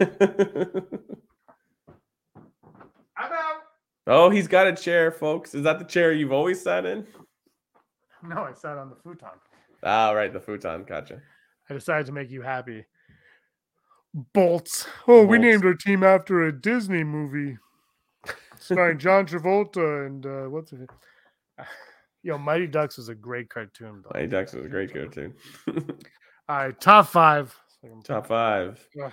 [3.17, 3.61] out.
[4.05, 5.55] oh, he's got a chair, folks.
[5.55, 7.07] Is that the chair you've always sat in?
[8.21, 9.29] No, I sat on the futon.
[9.81, 10.83] Ah, right, the futon.
[10.83, 11.19] Gotcha.
[11.67, 12.85] I decided to make you happy.
[14.13, 14.85] Bolts.
[15.07, 17.57] Oh, we named our team after a Disney movie
[18.61, 20.89] starring John Travolta and uh, what's it?
[22.23, 24.03] Yo, Mighty Ducks was a great cartoon.
[24.03, 24.11] Though.
[24.13, 25.33] Mighty Ducks was a great cartoon.
[26.47, 27.55] All right, top five.
[28.03, 28.79] Top five.
[29.03, 29.11] Ugh.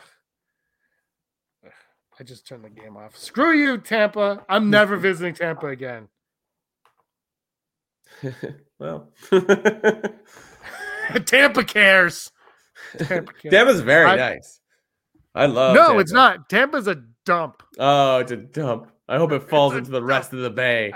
[2.20, 3.16] I just turned the game off.
[3.16, 4.44] Screw you, Tampa.
[4.48, 6.08] I'm never visiting Tampa again.
[8.78, 9.08] well,
[11.24, 12.30] Tampa cares.
[12.98, 13.52] Tampa cares.
[13.52, 14.60] Tampa's very I- nice.
[15.34, 15.74] I love.
[15.76, 16.38] no, it's Tampa.
[16.38, 16.48] not.
[16.50, 17.62] Tampa's a dump.
[17.78, 18.90] Oh, it's a dump.
[19.08, 20.92] I hope it falls into the rest of the bay.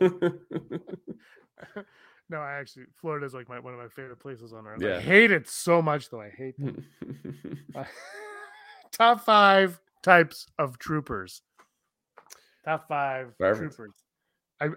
[2.30, 4.80] No, I actually Florida is like my one of my favorite places on earth.
[4.80, 4.98] Yeah.
[4.98, 6.20] I hate it so much though.
[6.20, 6.84] I hate them.
[7.72, 7.84] Uh,
[8.92, 11.42] top five types of troopers.
[12.64, 13.76] Top five Perfect.
[13.76, 13.94] troopers.
[14.60, 14.70] I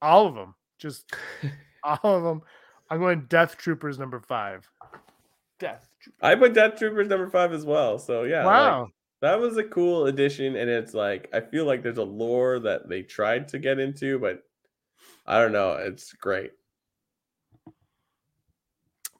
[0.00, 0.56] all of them.
[0.80, 1.04] Just
[1.84, 2.42] all of them.
[2.90, 4.68] I'm going Death Troopers number five.
[5.60, 5.88] Death.
[6.02, 6.18] Troopers.
[6.20, 7.96] I put Death Troopers number five as well.
[8.00, 8.88] So yeah, like, Wow.
[9.22, 12.88] That was a cool addition, and it's like I feel like there's a lore that
[12.88, 14.42] they tried to get into, but
[15.24, 15.74] I don't know.
[15.74, 16.50] It's great.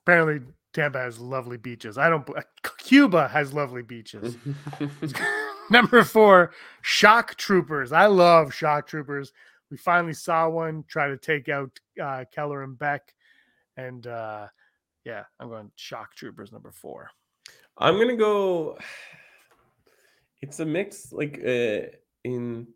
[0.03, 0.40] Apparently,
[0.74, 1.98] Tampa has lovely beaches.
[1.98, 2.28] I don't.
[2.78, 4.36] Cuba has lovely beaches.
[5.70, 7.92] Number four, shock troopers.
[7.92, 9.32] I love shock troopers.
[9.70, 11.70] We finally saw one try to take out
[12.03, 12.98] uh, Kelleran Beq,
[13.76, 14.48] and uh,
[15.05, 17.09] yeah, I'm going shock troopers number four.
[17.78, 18.78] I'm gonna go.
[20.43, 21.86] It's a mix, like uh,
[22.24, 22.66] in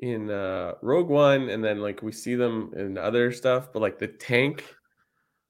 [0.00, 3.98] in uh, Rogue One, and then like we see them in other stuff, but like
[3.98, 4.64] the tank,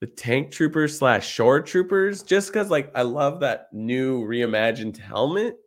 [0.01, 5.57] the tank troopers slash shore troopers, just because like I love that new reimagined helmet.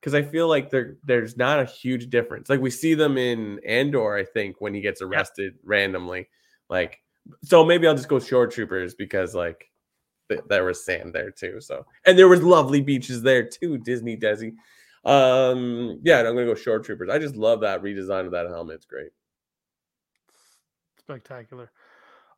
[0.00, 2.48] Because I feel like there there's not a huge difference.
[2.48, 6.28] Like we see them in Andor, I think, when he gets arrested randomly.
[6.70, 6.98] Like,
[7.44, 9.69] so maybe I'll just go shore troopers because like
[10.30, 11.60] th- there was sand there too.
[11.60, 13.76] So and there was lovely beaches there too.
[13.76, 14.54] Disney Desi.
[15.04, 17.10] Um, yeah, and I'm gonna go shore troopers.
[17.10, 18.76] I just love that redesign of that helmet.
[18.76, 19.10] It's great.
[20.98, 21.70] Spectacular.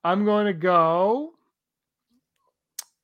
[0.05, 1.35] I'm going to go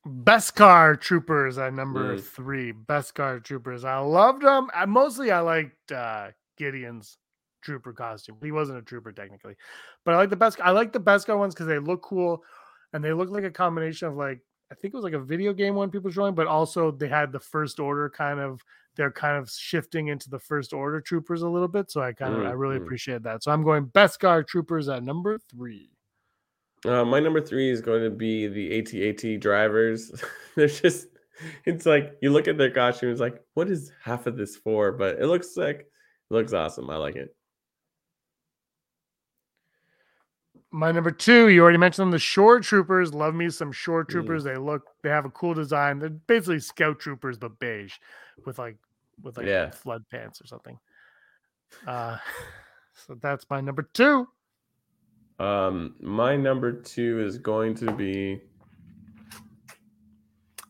[0.07, 2.23] Beskar troopers at number Mm.
[2.23, 2.73] three.
[2.73, 3.83] Beskar troopers.
[3.83, 4.69] I loved them.
[4.73, 7.17] I, mostly I liked uh, Gideon's
[7.61, 8.37] trooper costume.
[8.41, 9.55] He wasn't a trooper technically,
[10.05, 10.59] but I like the best.
[10.61, 12.43] I like the Beskar ones because they look cool
[12.93, 14.39] and they look like a combination of like
[14.71, 17.31] I think it was like a video game one people showing, but also they had
[17.31, 18.61] the first order kind of.
[18.95, 22.33] They're kind of shifting into the first order troopers a little bit, so I kind
[22.33, 22.83] of I really Mhm.
[22.83, 23.43] appreciate that.
[23.43, 25.91] So I'm going Beskar troopers at number three.
[26.85, 30.11] Uh, my number three is going to be the AT-AT drivers.
[30.55, 31.07] They're just,
[31.65, 34.91] it's like you look at their costumes, like, what is half of this for?
[34.91, 35.55] But it looks.
[35.57, 35.87] It
[36.29, 36.89] looks awesome.
[36.89, 37.33] I like it.
[40.71, 43.13] My number two, you already mentioned them, the shore troopers.
[43.13, 44.09] Love me some shore Mm.
[44.09, 44.43] troopers.
[44.43, 45.97] They look, they have a cool design.
[45.99, 47.95] They're basically scout troopers, but beige
[48.45, 48.77] with like
[49.23, 49.71] with like Yeah.
[49.71, 50.77] flood pants or something.
[51.87, 52.17] Uh
[52.93, 54.27] so that's my number two.
[55.39, 58.41] Um, my number two is going to be.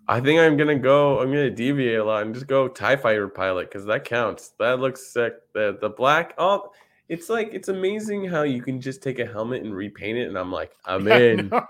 [0.08, 1.20] I think I'm gonna go.
[1.20, 4.50] I'm gonna deviate a lot and just go Tie Fighter pilot because that counts.
[4.60, 5.34] That looks sick.
[5.54, 6.34] The the black.
[6.38, 6.72] Oh,
[7.10, 10.38] it's like it's amazing how you can just take a helmet and repaint it, and
[10.38, 11.52] I'm like, I'm Yeah, in.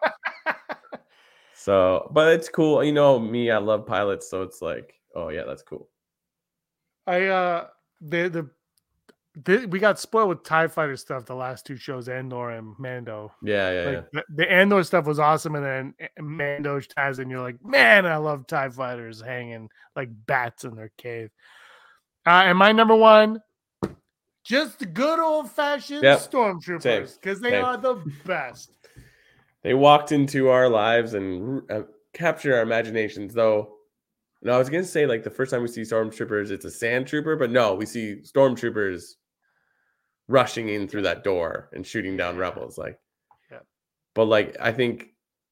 [1.54, 2.84] So, but it's cool.
[2.84, 5.90] You know me, I love pilots, so it's like, oh yeah, that's cool.
[7.08, 7.68] I uh
[8.02, 8.50] the the
[9.46, 13.32] the, we got spoiled with TIE fighter stuff the last two shows, Andor and Mando.
[13.42, 17.42] Yeah, yeah, Like the, the Andor stuff was awesome, and then Mando ties, and you're
[17.42, 21.30] like, man, I love Tie Fighters hanging like bats in their cave.
[22.26, 23.40] Uh, and my number one,
[24.44, 26.20] just the good old fashioned Yep.
[26.20, 27.66] Stormtroopers because they Same.
[27.66, 28.72] are the best.
[29.64, 31.82] They walked into our lives and uh,
[32.14, 33.34] captured our imaginations.
[33.34, 33.76] Though,
[34.42, 37.08] no, I was gonna say like the first time we see stormtroopers, it's a sand
[37.08, 39.16] trooper, but no, we see stormtroopers
[40.28, 42.78] rushing in through that door and shooting down rebels.
[42.78, 42.98] Like,
[43.52, 43.66] Yep.
[44.16, 45.10] but like I think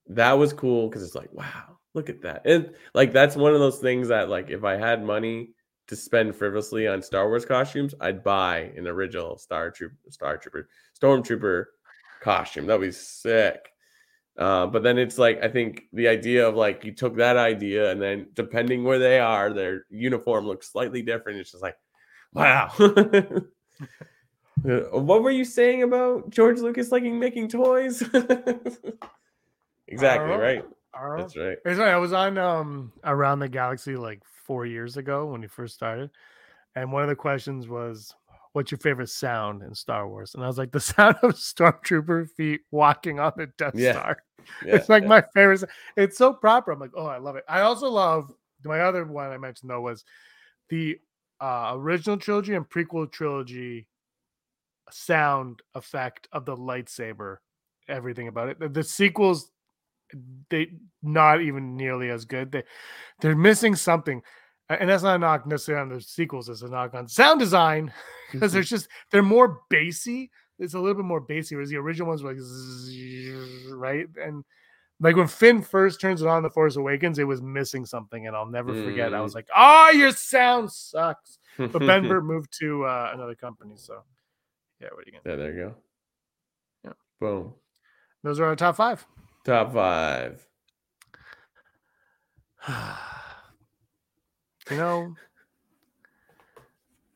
[0.08, 2.44] that was cool because it's like, wow, look at that.
[2.46, 5.50] And like that's one of those things that like if I had money
[5.88, 10.68] to spend frivolously on Star Wars costumes, I'd buy an original Star Troop Star Trooper
[11.00, 11.66] Stormtrooper
[12.22, 12.66] costume.
[12.66, 13.70] That'd be sick.
[14.38, 17.90] Uh, but then it's like I think the idea of like you took that idea
[17.92, 21.40] and then depending where they are, their uniform looks slightly different.
[21.40, 21.78] It's just like,
[22.34, 22.72] wow.
[24.68, 28.02] Uh, what were you saying about George Lucas liking making toys?
[29.88, 30.66] exactly right.
[30.96, 31.18] I don't know.
[31.18, 31.58] That's right.
[31.64, 35.48] It's funny, I was on um around the galaxy like four years ago when he
[35.48, 36.10] first started,
[36.76, 38.16] and one of the questions was,
[38.54, 42.30] "What's your favorite sound in Star Wars?" And I was like, "The sound of stormtrooper
[42.32, 43.92] feet walking on the Death Yeah.
[43.92, 44.18] Star."
[44.66, 45.10] Yeah, it's like yeah.
[45.10, 45.66] my favorite.
[45.98, 46.72] It's so proper.
[46.72, 47.44] I'm like, oh, I love it.
[47.50, 48.32] I also love
[48.64, 50.04] my other one I mentioned though was
[50.70, 50.98] the
[51.40, 53.88] uh, original trilogy and prequel trilogy
[54.92, 57.38] sound effect of the lightsaber.
[57.88, 58.60] Everything about it.
[58.60, 59.52] The, the sequels,
[60.50, 60.68] they
[61.02, 62.52] not even nearly as good.
[62.52, 62.64] They
[63.22, 64.22] they're missing something.
[64.70, 67.94] And that's not a knock necessarily on the sequels, it's a knock on sound design
[68.32, 68.56] because mm-hmm.
[68.56, 70.32] there's just they're more bassy.
[70.60, 74.44] It's a little bit more bassy, whereas the original ones were like zzz, right and
[75.00, 78.36] like when Finn first turns it on the Force Awakens, it was missing something, and
[78.36, 79.14] I'll never forget.
[79.14, 79.36] I was mm.
[79.36, 84.02] like, "Oh, your sound sucks." But Ben Burtt moved to uh, another company, so
[84.82, 85.36] yeah, what are you gonna?
[85.38, 85.76] yeah, there you go.
[86.84, 86.94] Yeah.
[87.20, 87.54] Boom.
[88.24, 89.06] Those are our top five.
[89.48, 90.46] Top five.
[94.70, 95.16] you know,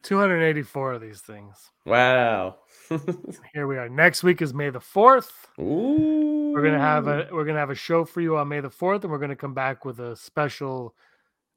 [0.01, 1.71] two hundred eighty-four of these things.
[1.85, 2.59] Wow.
[3.53, 3.89] Here we are.
[3.89, 5.49] Next week is May the fourth.
[5.59, 6.53] Ooh.
[6.53, 9.03] We're gonna have a we're gonna have a show for you on May the fourth,
[9.03, 10.95] and we're gonna come back with a special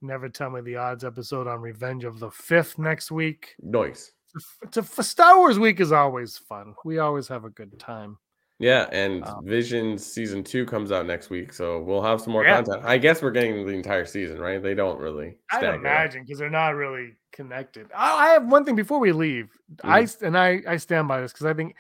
[0.03, 3.55] "Never Tell Me the Odds" episode on Revenge of the Fifth next week.
[3.63, 4.11] Nice.
[4.35, 6.75] It's a, it's a Star Wars week is always fun.
[6.85, 8.19] We always have a good time.
[8.61, 12.45] Yeah, and Um, Visions season two comes out next week, so we'll have some more
[12.45, 12.63] Yeah.
[12.63, 12.85] content.
[12.85, 14.63] I guess we're getting the entire season, right?
[14.63, 15.37] They don't really.
[15.51, 17.89] I'd imagine because they're not really connected.
[17.95, 19.51] I, I have one thing before we leave.
[19.83, 20.05] I Mm.
[20.05, 21.75] s- and I I stand by this because I think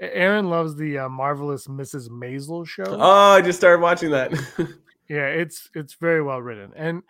[0.00, 2.08] Aaron loves the uh, marvelous Mrs.
[2.08, 2.84] Maisel show.
[2.86, 4.32] Oh, I just started watching that.
[5.08, 7.02] Yeah, it's it's very well written, and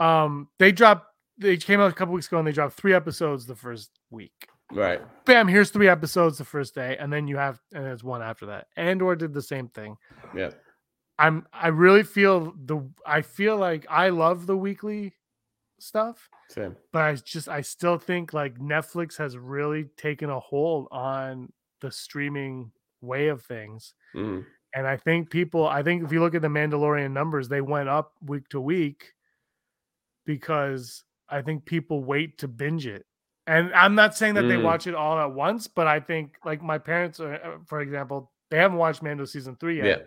[0.00, 1.06] um, they dropped.
[1.36, 4.48] They came out a couple weeks ago, and they dropped three episodes the first week.
[4.72, 5.00] Right.
[5.24, 5.48] Bam!
[5.48, 8.66] Here's three episodes the first day, and then you have and there's one after that.
[8.76, 9.96] Andor did the same thing.
[10.34, 10.50] Yeah.
[11.18, 15.14] I'm I really feel the I feel like I love the weekly
[15.78, 16.76] stuff, Same.
[16.92, 21.90] but I just I still think like Netflix has really taken a hold on the
[21.90, 23.94] streaming way of things.
[24.14, 24.44] Mm.
[24.74, 27.88] And I think people, I think if you look at the Mandalorian numbers, they went
[27.88, 29.14] up week to week
[30.26, 33.06] because I think people wait to binge it.
[33.46, 34.64] And I'm not saying that they Mm.
[34.64, 38.32] watch it all at once, but I think like my parents, are, uh, for example,
[38.50, 39.86] they haven't watched Mando season three yet.
[39.86, 40.04] Yeah.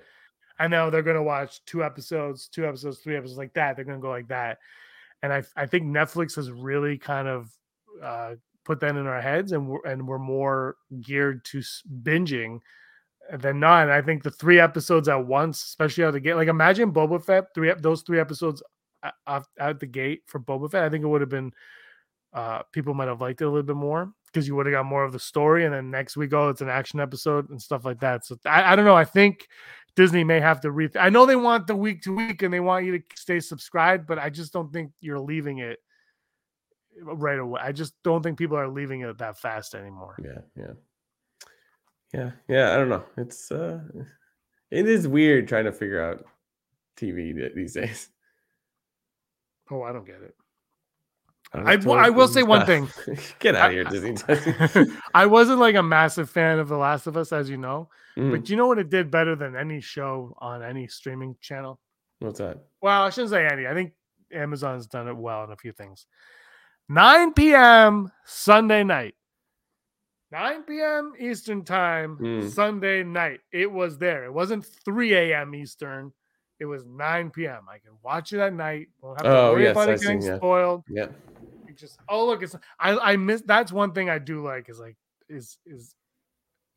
[0.60, 3.76] I know they're going to watch two episodes, two episodes, three episodes like that.
[3.76, 4.60] They're going to go like that.
[5.24, 7.50] And I, I think Netflix has really kind of
[8.04, 8.36] uh,
[8.66, 11.62] put that in our heads and we're, and we're more geared to
[12.04, 12.60] binging
[13.32, 13.84] than not.
[13.84, 16.92] And I think the three episodes at once, especially out of the gate, like imagine
[16.92, 18.62] Boba Fett, three those three episodes
[19.28, 20.84] off out the gate for Boba Fett.
[20.84, 21.54] I think it would have been
[22.34, 24.86] uh people might have liked it a little bit more because you would have got
[24.86, 25.66] more of the story.
[25.66, 28.26] And then next week, oh, it's an action episode and stuff like that.
[28.26, 28.96] So I, I don't know.
[28.96, 29.48] I think
[29.96, 30.90] Disney may have to re.
[31.00, 34.08] I know they want the week to week and they want you to stay subscribed,
[34.08, 35.80] but I just don't think you're leaving it
[37.02, 37.62] right away.
[37.64, 40.16] I just don't think people are leaving it that fast anymore.
[40.24, 40.42] Yeah.
[40.56, 40.74] Yeah.
[42.14, 42.32] Yeah.
[42.48, 42.74] Yeah.
[42.74, 43.04] I don't know.
[43.18, 43.80] It's uh
[44.72, 46.26] it is weird trying to figure out
[46.98, 48.10] TV these days.
[49.72, 50.36] Oh, I don't get it.
[51.54, 52.90] I w- I will say one thing.
[53.40, 54.16] Get out of here, Disney.
[55.16, 58.32] I wasn't like a massive fan of The Last of Us, as you know, Mm,
[58.32, 61.80] but you know what it did better than any show on any streaming channel?
[62.20, 62.58] What's that?
[62.82, 63.66] Well, I shouldn't say any.
[63.66, 63.94] I think
[64.34, 66.06] Amazon's done it well in a few things.
[66.90, 68.12] 9 p.m.
[68.26, 69.16] Sunday night.
[70.32, 71.14] 9 p.m.
[71.20, 72.50] Eastern time, Mm.
[72.52, 73.40] Sunday night.
[73.52, 74.26] It was there.
[74.26, 75.56] It wasn't 3 a.m.
[75.56, 76.12] Eastern.
[76.60, 77.64] It was 9 p.m.
[77.72, 78.90] I can watch it at night.
[79.02, 80.38] Won't have to Oh, worry yes, about I it see, getting yeah.
[80.38, 80.84] spoiled.
[80.90, 81.08] Yeah.
[81.80, 84.98] Just oh look, it's I I miss that's one thing I do like is like
[85.30, 85.96] is is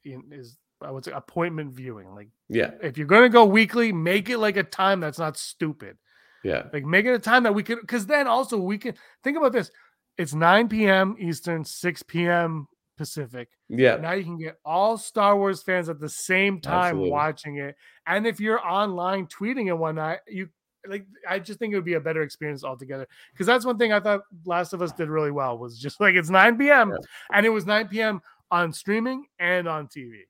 [0.04, 2.14] in is I would say appointment viewing.
[2.14, 2.72] Like Yeah.
[2.82, 5.96] if you're gonna go weekly, make it like a time that's not stupid.
[6.44, 6.64] Yeah.
[6.72, 9.52] Like make it a time that we could because then also we can think about
[9.52, 9.70] this.
[10.18, 11.16] It's 9 p.m.
[11.18, 12.66] Eastern, 6 p.m.
[12.98, 13.48] Pacific.
[13.68, 13.96] Yeah.
[13.96, 17.10] Now you can get all Star Wars fans at the same time Absolutely.
[17.10, 17.76] watching it.
[18.06, 20.48] And if you're online tweeting and whatnot, you
[20.88, 23.06] like I just think it would be a better experience altogether.
[23.32, 26.14] Because that's one thing I thought Last of Us did really well was just like
[26.14, 26.90] it's 9 p.m.
[26.90, 26.96] Yeah.
[27.32, 28.20] and it was 9 p.m.
[28.50, 30.20] on streaming and on TV.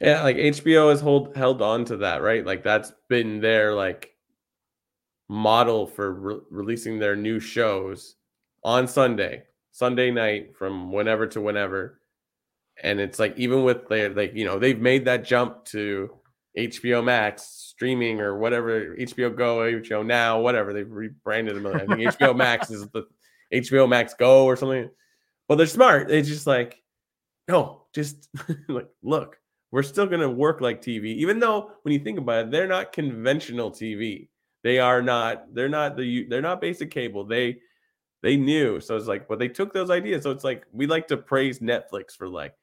[0.00, 2.44] Yeah, like HBO has hold held on to that, right?
[2.46, 4.10] Like that's been their like
[5.28, 8.16] model for re- releasing their new shows
[8.64, 12.00] on Sunday, Sunday night from whenever to whenever.
[12.82, 16.10] and it's like even with their like you know they've made that jump to
[16.56, 21.66] HBO Max streaming or whatever HBO Go, HBO Now, whatever they've rebranded them.
[21.66, 23.04] I think HBO Max is the
[23.52, 24.90] HBO Max Go or something.
[25.48, 26.08] But they're smart.
[26.08, 26.82] They just like
[27.48, 28.28] no, just
[28.68, 29.38] like look,
[29.70, 32.92] we're still gonna work like TV, even though when you think about it, they're not
[32.92, 34.28] conventional TV.
[34.62, 35.54] They are not.
[35.54, 36.26] They're not the.
[36.28, 37.24] They're not basic cable.
[37.24, 37.58] They
[38.22, 38.80] they knew.
[38.80, 40.22] So it's like, but they took those ideas.
[40.22, 42.54] So it's like we like to praise Netflix for like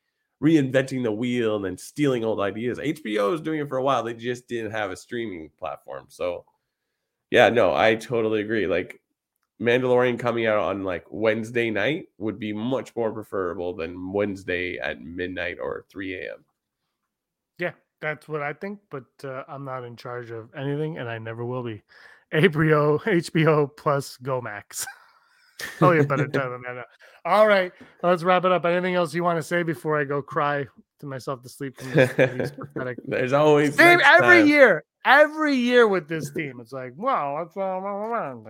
[0.44, 2.80] reinventing the wheel and then stealing old ideas.
[2.80, 4.04] HBO is doing it for a while.
[4.04, 6.06] They just didn't have a streaming platform.
[6.08, 6.46] So
[7.30, 8.66] yeah, no, I totally agree.
[8.68, 9.02] Like
[9.62, 15.02] Mandalorian coming out on like Wednesday night would be much more preferable than Wednesday at
[15.02, 16.46] midnight or 3 a.m.
[17.58, 21.18] Yeah, that's what I think, but uh, I'm not in charge of anything and I
[21.20, 21.84] never will be.
[22.34, 24.86] HBO, HBO plus Go Max.
[25.82, 26.86] oh, you better tell them that.
[27.26, 28.66] All right, let's wrap it up.
[28.66, 30.66] Anything else you want to say before I go cry
[31.00, 31.78] to myself to sleep?
[31.78, 31.92] From.
[33.06, 34.48] There's always same every time.
[34.48, 36.60] year, every year with this team.
[36.62, 38.44] It's like, well, that's uh,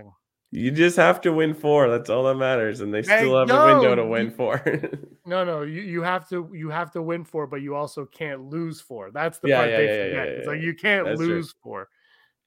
[0.51, 1.89] you just have to win four.
[1.89, 4.62] That's all that matters, and they still have no, a window to win four.
[5.26, 8.49] no, no, you, you have to you have to win four, but you also can't
[8.49, 9.12] lose four.
[9.12, 10.28] That's the yeah, part yeah, they yeah, forget.
[10.28, 11.60] it's like you can't That's lose true.
[11.64, 11.89] four.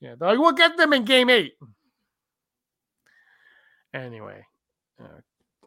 [0.00, 1.52] Yeah, they're like, we'll get them in game eight.
[3.94, 4.44] Anyway,
[5.02, 5.20] uh,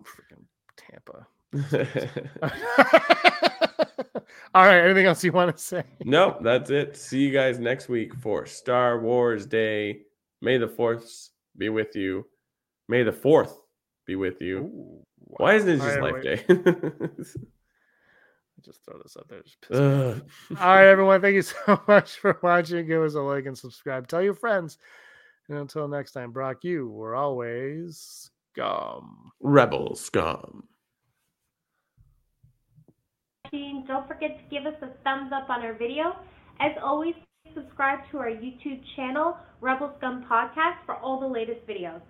[0.03, 0.43] freaking
[0.77, 1.27] Tampa.
[4.53, 4.83] All right.
[4.83, 5.83] Anything else you want to say?
[6.03, 6.39] Nope.
[6.41, 6.97] That's it.
[6.97, 10.01] See you guys next week for Star Wars Day.
[10.41, 12.25] May the fourth be with you.
[12.87, 13.57] May the fourth
[14.05, 14.57] be with you.
[14.57, 15.35] Ooh, wow.
[15.37, 16.23] Why isn't it just right, Life wait.
[16.23, 16.43] Day?
[18.61, 20.21] just throw this out there.
[20.59, 21.21] All right, everyone.
[21.21, 22.87] Thank you so much for watching.
[22.87, 24.07] Give us a like and subscribe.
[24.07, 24.77] Tell your friends.
[25.49, 29.31] And until next time, Brock, you were always scum.
[29.41, 30.63] Rebel scum.
[33.87, 36.15] Don't forget to give us a thumbs up on our video.
[36.59, 37.13] As always,
[37.53, 42.01] subscribe to our YouTube channel, Rebel Scum Podcast, for all the latest videos.